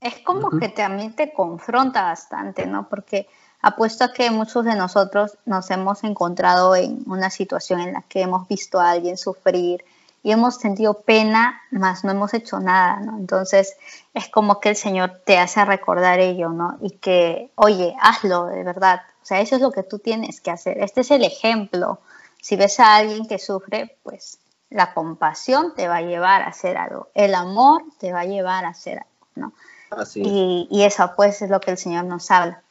Es 0.00 0.20
como 0.20 0.50
que 0.60 0.68
también 0.68 1.16
te 1.16 1.32
confronta 1.32 2.04
bastante, 2.04 2.66
¿no? 2.66 2.88
Porque 2.88 3.26
apuesto 3.60 4.04
a 4.04 4.12
que 4.12 4.30
muchos 4.30 4.64
de 4.64 4.74
nosotros 4.74 5.36
nos 5.44 5.70
hemos 5.70 6.04
encontrado 6.04 6.76
en 6.76 7.02
una 7.06 7.30
situación 7.30 7.80
en 7.80 7.92
la 7.92 8.02
que 8.02 8.22
hemos 8.22 8.46
visto 8.48 8.80
a 8.80 8.90
alguien 8.90 9.16
sufrir 9.16 9.84
y 10.22 10.32
hemos 10.32 10.56
sentido 10.56 10.94
pena, 10.94 11.62
mas 11.70 12.04
no 12.04 12.10
hemos 12.10 12.34
hecho 12.34 12.58
nada, 12.60 13.00
¿no? 13.00 13.18
Entonces 13.18 13.76
es 14.14 14.28
como 14.28 14.60
que 14.60 14.70
el 14.70 14.76
Señor 14.76 15.22
te 15.24 15.38
hace 15.38 15.64
recordar 15.64 16.18
ello, 16.18 16.50
¿no? 16.50 16.76
Y 16.80 16.90
que, 16.90 17.50
oye, 17.54 17.96
hazlo 18.00 18.46
de 18.46 18.64
verdad. 18.64 19.02
O 19.22 19.26
sea, 19.26 19.40
eso 19.40 19.56
es 19.56 19.62
lo 19.62 19.70
que 19.70 19.84
tú 19.84 19.98
tienes 19.98 20.40
que 20.40 20.50
hacer. 20.50 20.78
Este 20.78 21.02
es 21.02 21.10
el 21.10 21.24
ejemplo. 21.24 22.00
Si 22.42 22.56
ves 22.56 22.80
a 22.80 22.96
alguien 22.96 23.26
que 23.26 23.38
sufre, 23.38 23.96
pues 24.02 24.38
la 24.70 24.92
compasión 24.92 25.74
te 25.74 25.88
va 25.88 25.96
a 25.96 26.02
llevar 26.02 26.42
a 26.42 26.48
hacer 26.48 26.76
algo. 26.76 27.08
El 27.14 27.34
amor 27.34 27.84
te 27.98 28.12
va 28.12 28.20
a 28.20 28.24
llevar 28.24 28.64
a 28.64 28.70
hacer 28.70 28.98
algo, 28.98 29.26
¿no? 29.34 29.52
Así 29.90 30.20
es. 30.20 30.26
Y, 30.26 30.68
y 30.70 30.82
eso 30.82 31.12
pues 31.16 31.42
es 31.42 31.50
lo 31.50 31.60
que 31.60 31.70
el 31.70 31.78
Señor 31.78 32.04
nos 32.04 32.30
habla. 32.30 32.62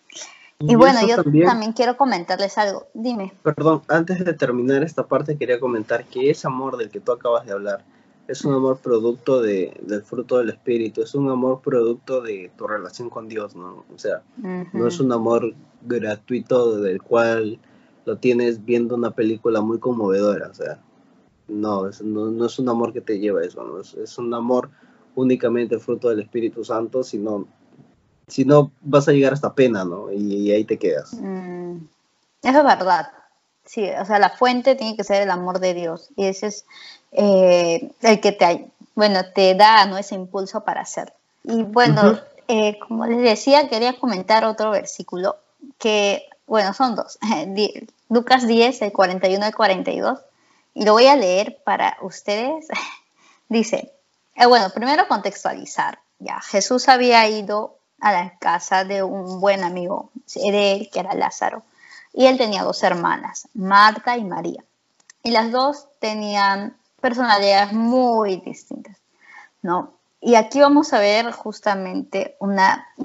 Y, 0.59 0.71
Y 0.71 0.75
bueno, 0.75 0.99
yo 1.07 1.21
también- 1.23 1.45
también 1.45 1.73
quiero 1.73 1.97
comentarles 1.97 2.57
algo. 2.57 2.87
Dime. 2.93 3.33
Perdón, 3.43 3.81
antes 3.87 4.25
de 4.25 4.33
terminar 4.33 4.83
esta 4.83 5.05
parte 5.05 5.37
quería 5.37 5.59
comentar 5.59 6.05
que 6.05 6.29
ese 6.31 6.47
amor 6.47 6.77
del 6.77 6.89
que 6.89 6.99
tú 6.99 7.11
acabas 7.11 7.45
de 7.45 7.51
hablar 7.51 7.85
es 8.27 8.43
un 8.43 8.55
amor 8.55 8.79
producto 8.79 9.41
de, 9.41 9.79
del 9.83 10.01
fruto 10.01 10.39
del 10.39 10.49
Espíritu, 10.49 11.01
es 11.03 11.15
un 11.15 11.29
amor 11.29 11.61
producto 11.61 12.21
de 12.21 12.51
tu 12.57 12.67
relación 12.67 13.09
con 13.09 13.27
Dios, 13.29 13.55
¿no? 13.55 13.85
O 13.93 13.97
sea, 13.97 14.21
no 14.73 14.87
es 14.87 14.99
un 14.99 15.11
amor 15.13 15.53
gratuito 15.83 16.77
del 16.81 17.01
cual 17.01 17.59
lo 18.05 18.17
tienes 18.17 18.65
viendo 18.65 18.95
una 18.95 19.11
película 19.11 19.61
muy 19.61 19.79
conmovedora, 19.79 20.49
o 20.49 20.53
sea, 20.53 20.79
no, 21.47 21.87
es, 21.87 22.01
no, 22.01 22.31
no 22.31 22.45
es 22.47 22.59
un 22.59 22.67
amor 22.67 22.91
que 22.91 22.99
te 23.01 23.19
lleva 23.19 23.41
a 23.41 23.45
eso, 23.45 23.63
¿no? 23.63 23.79
es, 23.79 23.93
es 23.93 24.17
un 24.17 24.33
amor 24.33 24.69
únicamente 25.15 25.79
fruto 25.79 26.09
del 26.09 26.19
Espíritu 26.19 26.65
Santo, 26.65 27.03
sino, 27.03 27.47
si 28.27 28.45
no 28.45 28.71
vas 28.81 29.07
a 29.07 29.13
llegar 29.13 29.33
hasta 29.33 29.53
pena, 29.53 29.85
¿no? 29.85 30.11
Y, 30.11 30.35
y 30.35 30.51
ahí 30.51 30.65
te 30.65 30.77
quedas. 30.77 31.13
Mm, 31.13 31.77
eso 32.43 32.57
es 32.57 32.63
verdad. 32.63 33.11
Sí, 33.65 33.89
o 33.89 34.05
sea, 34.05 34.19
la 34.19 34.29
fuente 34.29 34.75
tiene 34.75 34.95
que 34.95 35.03
ser 35.03 35.21
el 35.21 35.31
amor 35.31 35.59
de 35.59 35.73
Dios. 35.73 36.09
Y 36.15 36.25
ese 36.25 36.47
es 36.47 36.65
eh, 37.11 37.91
el 38.01 38.19
que 38.21 38.31
te, 38.31 38.69
bueno, 38.95 39.21
te 39.33 39.55
da 39.55 39.85
¿no? 39.85 39.97
ese 39.97 40.15
impulso 40.15 40.63
para 40.63 40.81
hacerlo. 40.81 41.13
Y 41.43 41.63
bueno, 41.63 42.19
eh, 42.47 42.79
como 42.79 43.05
les 43.05 43.21
decía, 43.21 43.69
quería 43.69 43.99
comentar 43.99 44.45
otro 44.45 44.71
versículo 44.71 45.37
que, 45.77 46.27
bueno, 46.45 46.73
son 46.73 46.95
dos. 46.95 47.19
Lucas 48.09 48.47
10, 48.47 48.81
el 48.81 48.91
41 48.91 49.45
al 49.45 49.55
42. 49.55 50.19
Y 50.73 50.85
lo 50.85 50.93
voy 50.93 51.07
a 51.07 51.15
leer 51.15 51.59
para 51.63 51.97
ustedes. 52.01 52.67
Dice, 53.49 53.91
eh, 54.35 54.45
bueno, 54.45 54.69
primero 54.73 55.07
contextualizar. 55.07 55.99
Ya, 56.19 56.39
Jesús 56.41 56.87
había 56.89 57.27
ido 57.29 57.76
a 57.99 58.11
la 58.11 58.37
casa 58.37 58.83
de 58.83 59.03
un 59.03 59.39
buen 59.39 59.63
amigo 59.63 60.09
de 60.35 60.73
él, 60.73 60.89
que 60.91 60.99
era 60.99 61.13
Lázaro, 61.13 61.63
y 62.13 62.25
él 62.25 62.37
tenía 62.37 62.63
dos 62.63 62.83
hermanas, 62.83 63.47
Marta 63.53 64.17
y 64.17 64.23
María. 64.23 64.63
Y 65.23 65.31
las 65.31 65.51
dos 65.51 65.87
tenían 65.99 66.75
personalidades 67.01 67.73
muy 67.73 68.37
distintas, 68.37 68.97
¿no? 69.61 69.93
Y 70.19 70.33
aquí 70.33 70.59
vamos 70.59 70.93
a 70.93 70.99
ver 70.99 71.31
justamente 71.31 72.35
un 72.39 72.55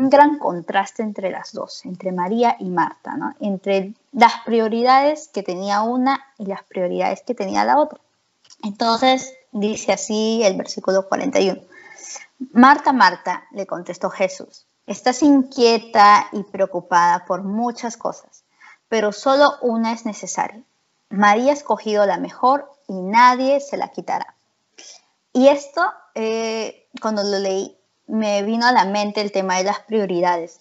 gran 0.08 0.38
contraste 0.38 1.02
entre 1.02 1.30
las 1.30 1.52
dos, 1.52 1.84
entre 1.84 2.10
María 2.10 2.56
y 2.58 2.70
Marta, 2.70 3.16
¿no? 3.16 3.34
Entre 3.38 3.92
las 4.12 4.32
prioridades 4.46 5.28
que 5.28 5.42
tenía 5.42 5.82
una 5.82 6.24
y 6.38 6.46
las 6.46 6.62
prioridades 6.62 7.22
que 7.22 7.34
tenía 7.34 7.66
la 7.66 7.78
otra. 7.78 8.00
Entonces, 8.62 9.34
dice 9.50 9.92
así 9.92 10.40
el 10.42 10.56
versículo 10.56 11.06
41. 11.06 11.60
Marta, 12.52 12.92
Marta, 12.94 13.44
le 13.52 13.66
contestó 13.66 14.08
Jesús, 14.08 14.64
estás 14.86 15.22
inquieta 15.22 16.28
y 16.32 16.42
preocupada 16.44 17.24
por 17.24 17.42
muchas 17.42 17.96
cosas, 17.96 18.44
pero 18.88 19.12
solo 19.12 19.52
una 19.62 19.92
es 19.92 20.04
necesaria. 20.06 20.62
María 21.10 21.52
ha 21.52 21.54
escogido 21.54 22.06
la 22.06 22.18
mejor 22.18 22.70
y 22.88 22.94
nadie 22.94 23.60
se 23.60 23.76
la 23.76 23.88
quitará. 23.88 24.34
Y 25.32 25.48
esto, 25.48 25.82
eh, 26.14 26.88
cuando 27.00 27.22
lo 27.22 27.38
leí, 27.38 27.76
me 28.06 28.42
vino 28.42 28.66
a 28.66 28.72
la 28.72 28.84
mente 28.84 29.20
el 29.20 29.32
tema 29.32 29.58
de 29.58 29.64
las 29.64 29.80
prioridades, 29.80 30.60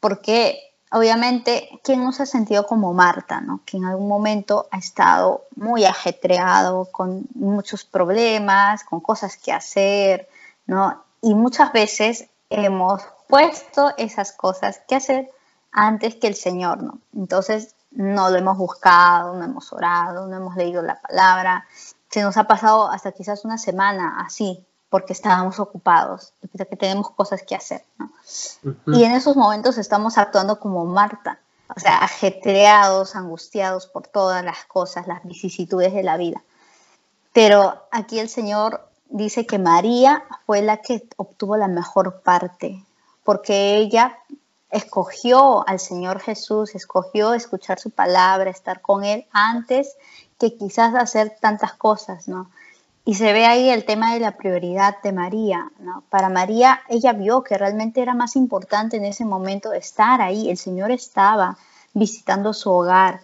porque 0.00 0.74
obviamente, 0.92 1.68
¿quién 1.82 2.04
no 2.04 2.12
se 2.12 2.22
ha 2.22 2.26
sentido 2.26 2.66
como 2.66 2.92
Marta, 2.92 3.40
¿no? 3.40 3.60
que 3.64 3.76
en 3.76 3.84
algún 3.84 4.06
momento 4.06 4.68
ha 4.70 4.78
estado 4.78 5.44
muy 5.56 5.84
ajetreado, 5.84 6.86
con 6.92 7.26
muchos 7.34 7.84
problemas, 7.84 8.84
con 8.84 9.00
cosas 9.00 9.36
que 9.36 9.52
hacer, 9.52 10.28
¿no? 10.66 11.02
Y 11.20 11.34
muchas 11.34 11.72
veces 11.72 12.28
hemos 12.54 13.02
puesto 13.28 13.92
esas 13.96 14.32
cosas 14.32 14.80
que 14.86 14.96
hacer 14.96 15.30
antes 15.72 16.14
que 16.16 16.28
el 16.28 16.34
Señor, 16.34 16.82
¿no? 16.82 16.98
Entonces 17.14 17.74
no 17.90 18.30
lo 18.30 18.36
hemos 18.36 18.56
buscado, 18.56 19.34
no 19.34 19.44
hemos 19.44 19.72
orado, 19.72 20.26
no 20.26 20.36
hemos 20.36 20.56
leído 20.56 20.82
la 20.82 21.00
palabra. 21.00 21.66
Se 22.10 22.22
nos 22.22 22.36
ha 22.36 22.44
pasado 22.44 22.90
hasta 22.90 23.12
quizás 23.12 23.44
una 23.44 23.58
semana 23.58 24.20
así, 24.24 24.64
porque 24.88 25.12
estábamos 25.12 25.58
ocupados, 25.58 26.32
porque 26.40 26.76
tenemos 26.76 27.10
cosas 27.10 27.42
que 27.42 27.56
hacer, 27.56 27.84
¿no? 27.98 28.12
Y 28.86 29.04
en 29.04 29.12
esos 29.12 29.36
momentos 29.36 29.78
estamos 29.78 30.18
actuando 30.18 30.60
como 30.60 30.84
Marta, 30.84 31.40
o 31.74 31.80
sea, 31.80 31.98
ajetreados, 31.98 33.16
angustiados 33.16 33.86
por 33.86 34.06
todas 34.06 34.44
las 34.44 34.64
cosas, 34.66 35.08
las 35.08 35.24
vicisitudes 35.24 35.92
de 35.92 36.02
la 36.02 36.16
vida. 36.16 36.42
Pero 37.32 37.86
aquí 37.90 38.20
el 38.20 38.28
Señor 38.28 38.88
dice 39.14 39.46
que 39.46 39.60
María 39.60 40.24
fue 40.44 40.60
la 40.60 40.78
que 40.78 41.06
obtuvo 41.16 41.56
la 41.56 41.68
mejor 41.68 42.20
parte, 42.22 42.84
porque 43.22 43.76
ella 43.76 44.18
escogió 44.70 45.66
al 45.68 45.78
Señor 45.78 46.18
Jesús, 46.18 46.74
escogió 46.74 47.32
escuchar 47.32 47.78
su 47.78 47.90
palabra, 47.90 48.50
estar 48.50 48.80
con 48.80 49.04
Él 49.04 49.24
antes 49.30 49.96
que 50.36 50.56
quizás 50.56 50.96
hacer 50.96 51.36
tantas 51.40 51.74
cosas, 51.74 52.26
¿no? 52.26 52.50
Y 53.04 53.14
se 53.14 53.32
ve 53.32 53.46
ahí 53.46 53.68
el 53.68 53.84
tema 53.84 54.14
de 54.14 54.18
la 54.18 54.32
prioridad 54.32 55.00
de 55.02 55.12
María, 55.12 55.70
¿no? 55.78 56.02
Para 56.10 56.28
María, 56.28 56.80
ella 56.88 57.12
vio 57.12 57.44
que 57.44 57.56
realmente 57.56 58.02
era 58.02 58.14
más 58.14 58.34
importante 58.34 58.96
en 58.96 59.04
ese 59.04 59.24
momento 59.24 59.72
estar 59.72 60.22
ahí. 60.22 60.50
El 60.50 60.58
Señor 60.58 60.90
estaba 60.90 61.56
visitando 61.92 62.52
su 62.52 62.72
hogar 62.72 63.20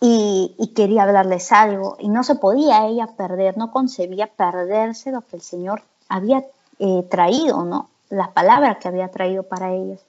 y, 0.00 0.72
quería 0.74 1.02
hablarles 1.02 1.52
algo 1.52 1.96
y 1.98 2.08
no 2.08 2.22
se 2.22 2.34
podía 2.34 2.86
ella 2.86 3.08
perder, 3.08 3.58
no 3.58 3.70
concebía 3.70 4.28
perderse 4.28 5.12
lo 5.12 5.20
que 5.20 5.36
el 5.36 5.42
Señor 5.42 5.82
había 6.08 6.44
eh, 6.78 7.06
traído, 7.10 7.64
¿no? 7.64 7.90
La 8.08 8.32
palabra 8.32 8.78
que 8.78 8.88
había 8.88 9.10
traído 9.10 9.42
para 9.42 9.72
ellos. 9.72 10.00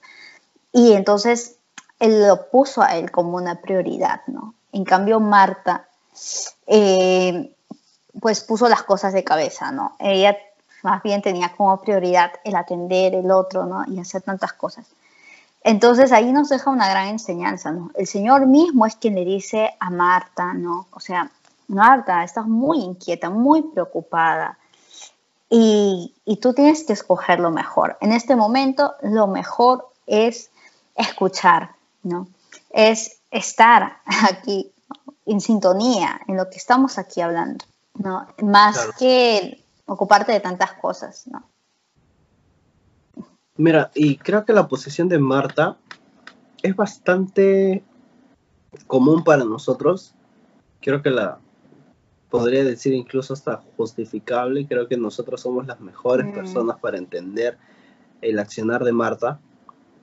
Y 0.71 0.93
entonces 0.93 1.57
él 1.99 2.25
lo 2.25 2.49
puso 2.49 2.81
a 2.81 2.95
él 2.95 3.11
como 3.11 3.35
una 3.35 3.55
prioridad, 3.55 4.21
¿no? 4.27 4.53
En 4.71 4.85
cambio, 4.85 5.19
Marta, 5.19 5.87
eh, 6.67 7.53
pues 8.21 8.41
puso 8.41 8.69
las 8.69 8.83
cosas 8.83 9.11
de 9.13 9.25
cabeza, 9.25 9.71
¿no? 9.71 9.95
Ella 9.99 10.37
más 10.83 11.03
bien 11.03 11.21
tenía 11.21 11.53
como 11.55 11.79
prioridad 11.81 12.31
el 12.45 12.55
atender 12.55 13.13
el 13.13 13.29
otro, 13.29 13.65
¿no? 13.65 13.83
Y 13.87 13.99
hacer 13.99 14.21
tantas 14.21 14.53
cosas. 14.53 14.85
Entonces 15.63 16.11
ahí 16.11 16.31
nos 16.31 16.49
deja 16.49 16.69
una 16.71 16.89
gran 16.89 17.07
enseñanza, 17.07 17.71
¿no? 17.71 17.91
El 17.95 18.07
Señor 18.07 18.47
mismo 18.47 18.85
es 18.85 18.95
quien 18.95 19.15
le 19.15 19.25
dice 19.25 19.71
a 19.79 19.89
Marta, 19.89 20.53
¿no? 20.53 20.87
O 20.91 20.99
sea, 20.99 21.29
Marta, 21.67 22.23
estás 22.23 22.47
muy 22.47 22.79
inquieta, 22.79 23.29
muy 23.29 23.61
preocupada 23.61 24.57
y, 25.49 26.13
y 26.25 26.37
tú 26.37 26.53
tienes 26.53 26.83
que 26.83 26.93
escoger 26.93 27.39
lo 27.39 27.51
mejor. 27.51 27.97
En 28.01 28.11
este 28.11 28.35
momento 28.35 28.95
lo 29.01 29.27
mejor 29.27 29.87
es 30.07 30.49
escuchar, 30.95 31.71
¿no? 32.03 32.27
Es 32.71 33.19
estar 33.29 33.97
aquí 34.29 34.71
en 35.25 35.41
sintonía 35.41 36.21
en 36.27 36.37
lo 36.37 36.49
que 36.49 36.57
estamos 36.57 36.97
aquí 36.97 37.21
hablando, 37.21 37.63
¿no? 37.95 38.27
Más 38.41 38.75
Claro. 38.75 38.93
que 38.97 39.63
ocuparte 39.85 40.31
de 40.31 40.39
tantas 40.39 40.73
cosas, 40.73 41.27
¿no? 41.27 41.43
Mira, 43.61 43.91
y 43.93 44.17
creo 44.17 44.43
que 44.43 44.53
la 44.53 44.67
posición 44.67 45.07
de 45.07 45.19
Marta 45.19 45.77
es 46.63 46.75
bastante 46.75 47.83
común 48.87 49.23
para 49.23 49.45
nosotros. 49.45 50.15
Creo 50.81 51.03
que 51.03 51.11
la 51.11 51.37
podría 52.31 52.63
decir 52.63 52.93
incluso 52.93 53.33
hasta 53.33 53.57
justificable. 53.77 54.65
Creo 54.65 54.87
que 54.87 54.97
nosotros 54.97 55.41
somos 55.41 55.67
las 55.67 55.79
mejores 55.79 56.25
Mm. 56.25 56.33
personas 56.33 56.79
para 56.79 56.97
entender 56.97 57.59
el 58.21 58.39
accionar 58.39 58.83
de 58.83 58.93
Marta, 58.93 59.39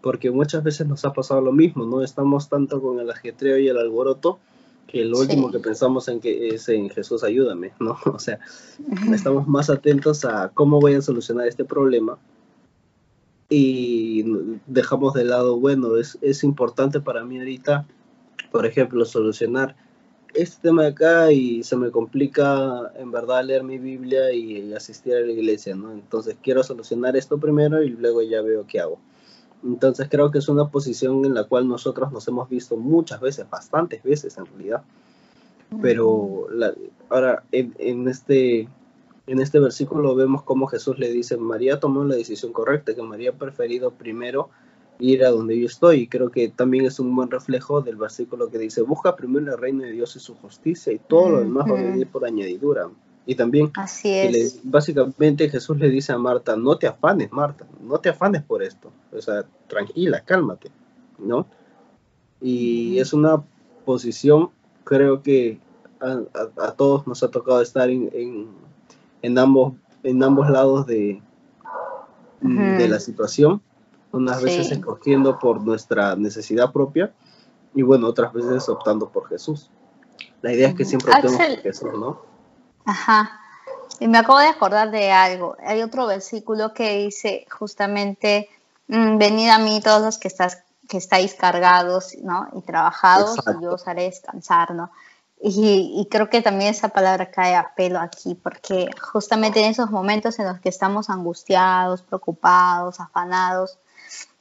porque 0.02 0.30
muchas 0.30 0.62
veces 0.62 0.86
nos 0.86 1.04
ha 1.04 1.12
pasado 1.12 1.40
lo 1.40 1.50
mismo, 1.50 1.84
¿no? 1.84 2.02
Estamos 2.02 2.48
tanto 2.48 2.80
con 2.80 3.00
el 3.00 3.10
ajetreo 3.10 3.58
y 3.58 3.66
el 3.66 3.78
alboroto 3.78 4.38
que 4.86 5.04
lo 5.04 5.16
Sí. 5.16 5.22
último 5.22 5.50
que 5.50 5.58
pensamos 5.58 6.06
en 6.06 6.20
que 6.20 6.54
es 6.54 6.68
en 6.68 6.90
Jesús 6.90 7.24
ayúdame, 7.24 7.72
¿no? 7.80 7.96
O 8.14 8.20
sea, 8.20 8.38
estamos 9.12 9.48
más 9.48 9.68
atentos 9.68 10.24
a 10.24 10.50
cómo 10.54 10.80
voy 10.80 10.94
a 10.94 11.02
solucionar 11.02 11.48
este 11.48 11.64
problema 11.64 12.18
y 13.49 14.25
dejamos 14.67 15.14
de 15.14 15.25
lado, 15.25 15.59
bueno, 15.59 15.97
es, 15.97 16.19
es 16.21 16.45
importante 16.45 17.00
para 17.00 17.25
mí 17.25 17.38
ahorita, 17.38 17.87
por 18.50 18.67
ejemplo, 18.67 19.05
solucionar 19.05 19.75
este 20.35 20.69
tema 20.69 20.83
de 20.83 20.88
acá 20.88 21.33
y 21.33 21.62
se 21.62 21.76
me 21.76 21.90
complica 21.90 22.93
en 22.97 23.11
verdad 23.11 23.45
leer 23.45 23.64
mi 23.64 23.78
Biblia 23.78 24.31
y 24.33 24.73
asistir 24.75 25.14
a 25.14 25.21
la 25.21 25.33
iglesia, 25.33 25.75
¿no? 25.75 25.93
Entonces 25.93 26.37
quiero 26.43 26.62
solucionar 26.62 27.17
esto 27.17 27.38
primero 27.38 27.83
y 27.83 27.88
luego 27.90 28.21
ya 28.23 28.43
veo 28.43 28.67
qué 28.67 28.81
hago. 28.81 28.99
Entonces 29.64 30.07
creo 30.11 30.31
que 30.31 30.38
es 30.38 30.49
una 30.49 30.69
posición 30.69 31.25
en 31.25 31.35
la 31.35 31.45
cual 31.45 31.67
nosotros 31.67 32.12
nos 32.12 32.28
hemos 32.28 32.49
visto 32.49 32.76
muchas 32.76 33.21
veces, 33.21 33.49
bastantes 33.49 34.02
veces 34.02 34.37
en 34.37 34.47
realidad. 34.47 34.83
Pero 35.83 36.47
la- 36.50 36.75
ahora 37.09 37.43
en, 37.52 37.75
en 37.78 38.09
este 38.09 38.69
en 39.28 39.40
este 39.40 39.58
versículo 39.61 40.14
vemos 40.14 40.42
cómo 40.42 40.66
Jesús 40.66 40.99
le 40.99 41.11
dice, 41.11 41.37
María 41.37 41.78
tomó 41.78 42.02
la 42.04 42.16
decisión 42.16 42.52
correcta, 42.52 42.94
que 42.94 43.02
María 43.02 43.30
ha 43.30 43.35
preferido 43.35 43.90
primero 43.92 44.49
ir 44.99 45.25
a 45.25 45.30
donde 45.30 45.58
yo 45.58 45.66
estoy. 45.66 46.00
Y 46.00 46.06
creo 46.08 46.30
que 46.30 46.49
también 46.49 46.87
es 46.87 46.99
un 46.99 47.14
buen 47.14 47.30
reflejo 47.30 47.80
del 47.82 47.97
versículo 47.97 48.50
que 48.50 48.58
dice, 48.58 48.82
busca 48.82 49.14
primero 49.16 49.52
el 49.52 49.58
reino 49.58 49.85
de 49.85 49.92
Dios 49.92 50.16
y 50.16 50.20
su 50.20 50.35
justicia 50.35 50.92
y 50.92 50.99
todo 50.99 51.28
lo 51.30 51.40
demás 51.40 51.66
va 51.66 51.78
a 51.78 51.82
venir 51.90 52.08
por 52.08 52.25
añadidura. 52.25 52.88
Y 53.26 53.35
también 53.35 53.70
Así 54.26 54.32
le- 54.32 54.50
básicamente 54.64 55.49
Jesús 55.50 55.78
le 55.78 55.90
dice 55.90 56.12
a 56.12 56.18
Marta, 56.18 56.56
no 56.56 56.78
te 56.78 56.87
afanes, 56.87 57.30
Marta, 57.30 57.66
no 57.82 57.99
te 58.00 58.08
afanes 58.08 58.42
por 58.42 58.62
esto. 58.62 58.90
O 59.12 59.20
sea, 59.20 59.44
tranquila, 59.68 60.23
cálmate, 60.25 60.70
¿no? 61.18 61.47
Y 62.40 62.99
es 62.99 63.12
una 63.12 63.42
posición, 63.85 64.50
creo 64.85 65.23
que 65.23 65.58
a, 66.00 66.23
a- 66.35 66.66
a 66.68 66.73
todos 66.73 67.06
nos 67.06 67.23
ha 67.23 67.30
tocado 67.30 67.61
estar 67.61 67.90
en, 67.90 68.11
en, 68.12 68.47
en 69.22 69.38
ambos, 69.38 69.75
en 70.02 70.22
ambos 70.22 70.48
lados 70.50 70.87
de, 70.87 71.22
de 72.40 72.88
la 72.88 73.00
situación, 73.00 73.62
unas 74.12 74.42
veces 74.42 74.70
escogiendo 74.70 75.38
por 75.38 75.60
nuestra 75.60 76.16
necesidad 76.16 76.72
propia 76.72 77.12
y 77.75 77.82
bueno, 77.82 78.06
otras 78.06 78.32
veces 78.32 78.68
optando 78.68 79.10
por 79.10 79.28
Jesús. 79.28 79.70
La 80.42 80.52
idea 80.52 80.68
es 80.68 80.75
que 80.75 80.84
siempre 80.84 81.12
optemos 81.12 81.40
Axel. 81.40 81.54
por 81.56 81.62
Jesús, 81.62 81.90
¿no? 81.98 82.22
Ajá. 82.84 83.40
Y 84.00 84.08
me 84.08 84.18
acabo 84.18 84.38
de 84.38 84.46
acordar 84.46 84.90
de 84.90 85.10
algo. 85.10 85.56
Hay 85.64 85.82
otro 85.82 86.06
versículo 86.06 86.72
que 86.72 87.04
dice 87.04 87.46
justamente, 87.50 88.48
mm, 88.87 89.18
venid 89.18 89.48
a 89.50 89.58
mí 89.58 89.80
todos 89.82 90.02
los 90.02 90.18
que, 90.18 90.28
estás, 90.28 90.62
que 90.88 90.98
estáis 90.98 91.34
cargados 91.34 92.16
¿no? 92.22 92.48
y 92.54 92.62
trabajados 92.62 93.38
Exacto. 93.38 93.60
y 93.60 93.64
yo 93.64 93.75
os 93.75 93.87
haré 93.88 94.04
descansar, 94.04 94.75
¿no? 94.75 94.90
Y, 95.40 95.95
y 95.97 96.09
creo 96.11 96.28
que 96.28 96.42
también 96.42 96.71
esa 96.71 96.88
palabra 96.88 97.30
cae 97.30 97.54
a 97.54 97.75
pelo 97.76 98.00
aquí, 98.00 98.35
porque 98.35 98.90
justamente 99.00 99.61
en 99.61 99.71
esos 99.71 99.90
momentos 99.90 100.38
en 100.38 100.47
los 100.47 100.59
que 100.59 100.68
estamos 100.68 101.10
angustiados, 101.10 102.02
preocupados, 102.02 102.99
afanados, 102.99 103.78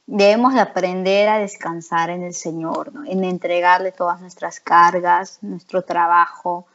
debemos 0.08 0.54
de 0.54 0.60
aprender 0.60 1.28
a 1.28 1.38
descansar 1.38 2.08
en 2.10 2.22
el 2.22 2.34
Señor, 2.34 2.94
¿no? 2.94 3.04
en 3.04 3.22
entregarle 3.24 3.92
todas 3.92 4.20
nuestras 4.20 4.58
cargas, 4.58 5.38
nuestro 5.42 5.82
trabajo 5.82 6.66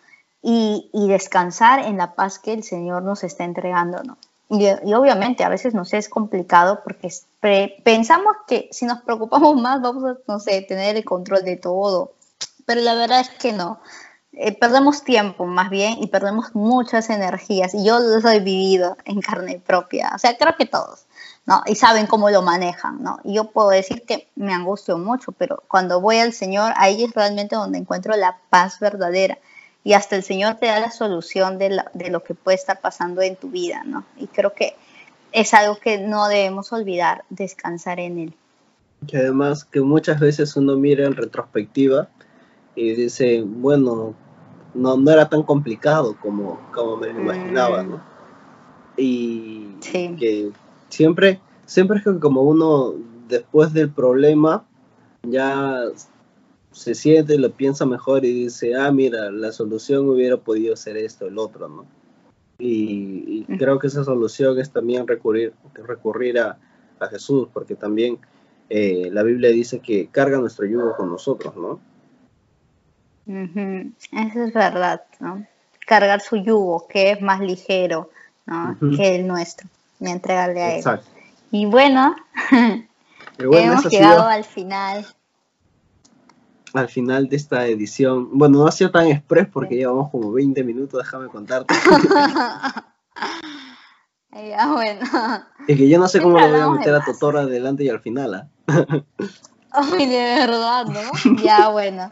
y, 0.41 0.89
y 0.93 1.07
descansar 1.07 1.79
en 1.79 1.97
la 1.97 2.13
paz 2.13 2.37
que 2.37 2.53
el 2.53 2.63
Señor 2.63 3.01
nos 3.01 3.23
está 3.23 3.43
entregando. 3.43 4.03
¿no? 4.03 4.17
Y, 4.49 4.67
y 4.87 4.93
obviamente 4.93 5.43
a 5.43 5.49
veces 5.49 5.73
nos 5.73 5.93
es 5.93 6.09
complicado 6.09 6.81
porque 6.83 7.09
pensamos 7.83 8.35
que 8.47 8.69
si 8.71 8.85
nos 8.85 9.01
preocupamos 9.01 9.59
más 9.59 9.81
vamos 9.81 10.03
a, 10.05 10.15
no 10.27 10.39
sé, 10.39 10.61
tener 10.61 10.95
el 10.95 11.03
control 11.03 11.43
de 11.43 11.57
todo, 11.57 12.13
pero 12.67 12.81
la 12.81 12.93
verdad 12.93 13.21
es 13.21 13.29
que 13.29 13.51
no. 13.51 13.79
Eh, 14.35 14.57
perdemos 14.57 15.03
tiempo 15.03 15.45
más 15.45 15.69
bien 15.69 15.97
y 16.01 16.07
perdemos 16.07 16.55
muchas 16.55 17.09
energías 17.11 17.75
y 17.75 17.85
yo 17.85 17.99
lo 17.99 18.29
he 18.29 18.39
vivido 18.39 18.97
en 19.05 19.21
carne 19.21 19.61
propia, 19.63 20.11
o 20.15 20.17
sea, 20.17 20.35
creo 20.37 20.55
que 20.57 20.65
todos. 20.65 21.05
¿no? 21.45 21.61
Y 21.65 21.75
saben 21.75 22.07
cómo 22.07 22.29
lo 22.29 22.41
manejan, 22.41 23.03
¿no? 23.03 23.19
Y 23.23 23.35
yo 23.35 23.51
puedo 23.51 23.69
decir 23.69 24.03
que 24.03 24.29
me 24.35 24.53
angustio 24.53 24.97
mucho, 24.97 25.33
pero 25.33 25.63
cuando 25.67 25.99
voy 25.99 26.17
al 26.17 26.33
Señor, 26.33 26.73
ahí 26.77 27.03
es 27.03 27.13
realmente 27.13 27.55
donde 27.55 27.77
encuentro 27.77 28.15
la 28.15 28.37
paz 28.49 28.79
verdadera. 28.79 29.37
Y 29.83 29.93
hasta 29.93 30.15
el 30.15 30.23
Señor 30.23 30.55
te 30.55 30.67
da 30.67 30.79
la 30.79 30.91
solución 30.91 31.57
de, 31.57 31.83
lo 32.09 32.23
que 32.23 32.33
puede 32.33 32.55
estar 32.55 32.79
pasando 32.79 33.21
en 33.21 33.35
tu 33.35 33.49
vida, 33.49 33.83
¿no? 33.85 34.05
Y 34.17 34.27
creo 34.27 34.53
que 34.53 34.75
es 35.33 35.53
algo 35.53 35.77
que 35.77 35.97
no 35.97 36.29
debemos 36.29 36.71
olvidar, 36.71 37.25
descansar 37.29 37.99
en 37.99 38.19
Él. 38.19 38.33
que 39.05 39.17
además 39.17 39.65
que 39.65 39.81
muchas 39.81 40.21
veces 40.21 40.55
uno 40.55 40.77
mira 40.77 41.05
en 41.05 41.17
retrospectiva 41.17 42.07
y 42.75 42.93
dice, 42.93 43.43
bueno, 43.45 44.15
no, 44.73 44.97
no 44.97 45.11
era 45.11 45.29
tan 45.29 45.43
complicado 45.43 46.15
como, 46.21 46.59
como 46.73 46.97
me 46.97 47.13
lo 47.13 47.21
imaginaba, 47.21 47.83
¿no? 47.83 48.01
Y 48.97 49.75
Sí. 49.79 50.15
que 50.17 50.51
siempre, 50.89 51.39
siempre 51.65 51.97
es 51.97 52.03
que 52.03 52.19
como 52.19 52.41
uno 52.43 52.93
después 53.27 53.73
del 53.73 53.89
problema 53.89 54.65
ya 55.23 55.81
se 56.71 56.95
siente, 56.95 57.37
lo 57.37 57.51
piensa 57.51 57.85
mejor 57.85 58.25
y 58.25 58.33
dice, 58.33 58.75
ah, 58.75 58.91
mira, 58.91 59.31
la 59.31 59.51
solución 59.51 60.09
hubiera 60.09 60.37
podido 60.37 60.75
ser 60.75 60.97
esto, 60.97 61.27
el 61.27 61.37
otro, 61.37 61.69
¿no? 61.69 61.85
Y, 62.59 63.45
creo 63.57 63.77
que 63.77 63.87
esa 63.87 64.03
solución 64.03 64.57
es 64.59 64.71
también 64.71 65.07
recurrir, 65.07 65.53
recurrir 65.73 66.39
a, 66.39 66.57
a 66.99 67.07
Jesús, 67.07 67.47
porque 67.51 67.75
también 67.75 68.19
eh, 68.69 69.09
la 69.11 69.23
Biblia 69.23 69.49
dice 69.49 69.79
que 69.79 70.07
carga 70.07 70.39
nuestro 70.39 70.65
yugo 70.65 70.95
con 70.95 71.09
nosotros, 71.09 71.55
¿no? 71.55 71.79
Eso 73.25 74.43
es 74.43 74.53
verdad, 74.53 75.03
¿no? 75.19 75.45
Cargar 75.85 76.21
su 76.21 76.37
yugo, 76.37 76.87
que 76.87 77.11
es 77.11 77.21
más 77.21 77.39
ligero, 77.39 78.09
¿no? 78.45 78.77
Que 78.95 79.15
el 79.15 79.27
nuestro, 79.27 79.67
y 79.99 80.09
entregarle 80.09 80.61
a 80.61 80.71
Él. 80.71 80.77
Exacto. 80.77 81.07
Y 81.51 81.65
bueno, 81.65 82.15
hemos 83.37 83.85
llegado 83.85 84.27
al 84.27 84.43
final. 84.43 85.05
al 86.73 86.89
final 86.89 87.29
de 87.29 87.35
esta 87.35 87.67
edición. 87.67 88.29
Bueno, 88.33 88.59
no 88.59 88.67
ha 88.67 88.71
sido 88.71 88.91
tan 88.91 89.07
express 89.07 89.47
porque 89.47 89.75
llevamos 89.75 90.09
como 90.09 90.31
20 90.31 90.63
minutos, 90.63 91.01
déjame 91.03 91.27
contarte. 91.27 91.73
Ya, 94.31 94.67
bueno. 94.73 95.01
Es 95.67 95.77
que 95.77 95.87
yo 95.87 95.99
no 95.99 96.07
sé 96.07 96.21
cómo 96.21 96.39
lo 96.39 96.49
voy 96.49 96.59
a 96.59 96.69
meter 96.69 96.95
a 96.95 96.99
más. 96.99 97.05
Totora 97.05 97.41
adelante 97.41 97.83
y 97.83 97.89
al 97.89 98.01
final, 98.01 98.33
¿ah? 98.33 98.47
Ay, 99.73 100.05
de 100.05 100.23
verdad, 100.35 100.85
¿no? 100.85 101.01
Ya, 101.43 101.67
bueno. 101.69 102.11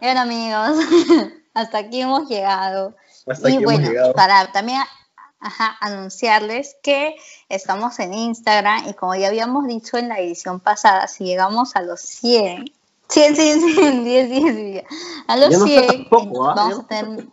Bueno, 0.00 0.20
amigos, 0.20 0.78
hasta 1.54 1.78
aquí 1.78 2.00
hemos 2.02 2.28
llegado. 2.28 2.94
Hasta 3.26 3.50
y 3.50 3.56
aquí 3.56 3.64
bueno, 3.64 3.80
hemos 3.80 3.90
llegado. 3.90 4.12
para 4.14 4.52
también 4.52 4.80
ajá, 5.40 5.76
anunciarles 5.80 6.76
que 6.82 7.16
estamos 7.48 7.98
en 7.98 8.14
Instagram 8.14 8.88
y 8.88 8.94
como 8.94 9.14
ya 9.14 9.28
habíamos 9.28 9.66
dicho 9.66 9.98
en 9.98 10.08
la 10.08 10.18
edición 10.18 10.60
pasada, 10.60 11.08
si 11.08 11.24
llegamos 11.24 11.74
a 11.76 11.82
los 11.82 12.00
100, 12.00 12.72
100, 13.08 13.36
100, 13.36 13.60
100, 13.60 14.04
10, 14.04 14.30
10, 14.30 14.56
10, 14.56 14.84
a 15.26 15.36
los 15.36 15.50
no 15.50 15.66
100, 15.66 15.84
falta 15.86 16.10
poco, 16.10 16.48
¿ah? 16.48 16.54
vamos 16.54 16.78
a 16.80 16.86
tener. 16.86 17.28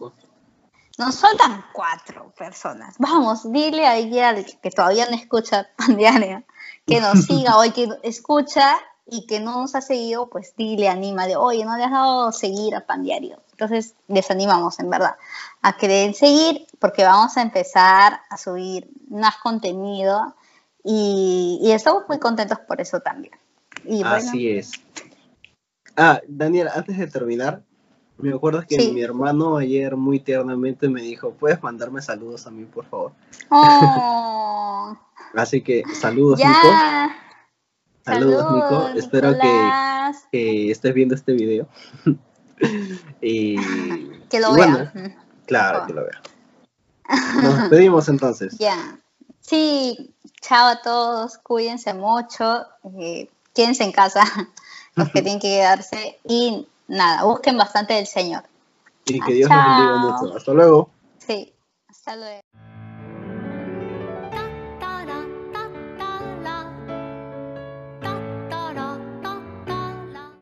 Nos 0.97 1.19
faltan 1.19 1.65
cuatro 1.73 2.31
personas. 2.37 2.95
Vamos, 2.99 3.51
dile 3.51 3.87
a 3.87 3.91
alguien 3.91 4.45
que 4.61 4.71
todavía 4.71 5.07
no 5.09 5.15
escucha 5.15 5.69
Pandiania 5.77 6.45
que 6.85 6.99
nos 6.99 7.25
siga 7.25 7.57
hoy, 7.57 7.71
que 7.71 7.87
escucha 8.03 8.77
y 9.11 9.25
que 9.25 9.41
no 9.41 9.59
nos 9.59 9.75
ha 9.75 9.81
seguido, 9.81 10.29
pues 10.29 10.55
dile, 10.55 10.87
anima 10.87 11.27
de, 11.27 11.35
oye, 11.35 11.65
no 11.65 11.75
le 11.75 11.83
has 11.83 11.91
dado 11.91 12.31
seguir 12.31 12.73
a 12.75 12.85
Pandiario. 12.85 13.41
Entonces, 13.51 13.93
les 14.07 14.31
animamos, 14.31 14.79
en 14.79 14.89
verdad, 14.89 15.17
a 15.61 15.75
que 15.75 15.89
den 15.89 16.13
seguir 16.13 16.65
porque 16.79 17.03
vamos 17.03 17.35
a 17.35 17.41
empezar 17.41 18.21
a 18.29 18.37
subir 18.37 18.89
más 19.09 19.35
contenido 19.43 20.33
y, 20.81 21.59
y 21.61 21.71
estamos 21.73 22.03
muy 22.07 22.19
contentos 22.19 22.59
por 22.59 22.79
eso 22.79 23.01
también. 23.01 23.33
Y 23.83 24.01
bueno, 24.01 24.15
Así 24.15 24.49
es. 24.49 24.71
Ah, 25.97 26.21
Daniel, 26.25 26.69
antes 26.73 26.97
de 26.97 27.07
terminar, 27.07 27.63
me 28.17 28.33
acuerdo 28.33 28.63
que 28.65 28.79
Sí. 28.79 28.93
mi 28.93 29.01
hermano 29.01 29.57
ayer 29.57 29.97
muy 29.97 30.21
tiernamente 30.21 30.87
me 30.87 31.01
dijo, 31.01 31.31
¿puedes 31.31 31.61
mandarme 31.61 32.01
saludos 32.01 32.47
a 32.47 32.51
mí, 32.51 32.63
por 32.63 32.85
favor? 32.85 33.11
oh, 33.49 34.97
Así 35.35 35.61
que 35.61 35.83
saludos, 35.93 36.39
Nico. 36.39 37.00
Saludos, 38.05 38.51
Nico. 38.51 38.87
Espero 38.95 39.35
que, 40.31 40.71
estés 40.71 40.93
viendo 40.93 41.15
este 41.15 41.33
video. 41.33 41.67
y 43.21 43.55
Que 44.29 44.39
lo 44.39 44.51
y 44.51 44.55
vea. 44.55 44.91
bueno, 44.91 44.91
claro 45.45 45.79
Ah. 45.83 45.87
que 45.87 45.93
lo 45.93 46.03
vea. 46.03 46.21
Nos 47.43 47.57
despedimos 47.59 48.07
entonces. 48.07 48.57
Ya. 48.57 48.97
Sí, 49.41 50.13
chao 50.41 50.67
a 50.67 50.81
todos, 50.81 51.37
cuídense 51.39 51.93
mucho, 51.93 52.65
eh, 52.99 53.29
quédense 53.53 53.83
en 53.83 53.91
casa, 53.91 54.23
los 54.95 55.09
que 55.09 55.21
tienen 55.21 55.39
que 55.41 55.49
quedarse 55.49 56.19
y 56.23 56.67
nada, 56.87 57.23
busquen 57.23 57.57
bastante 57.57 57.95
del 57.95 58.07
Señor. 58.07 58.43
Y 59.05 59.19
que 59.19 59.33
Dios 59.33 59.49
nos 59.49 59.65
bendiga 59.65 59.97
mucho. 59.97 60.37
Hasta 60.37 60.53
luego. 60.53 60.89
Sí, 61.17 61.53
hasta 61.89 62.15
luego. 62.15 62.41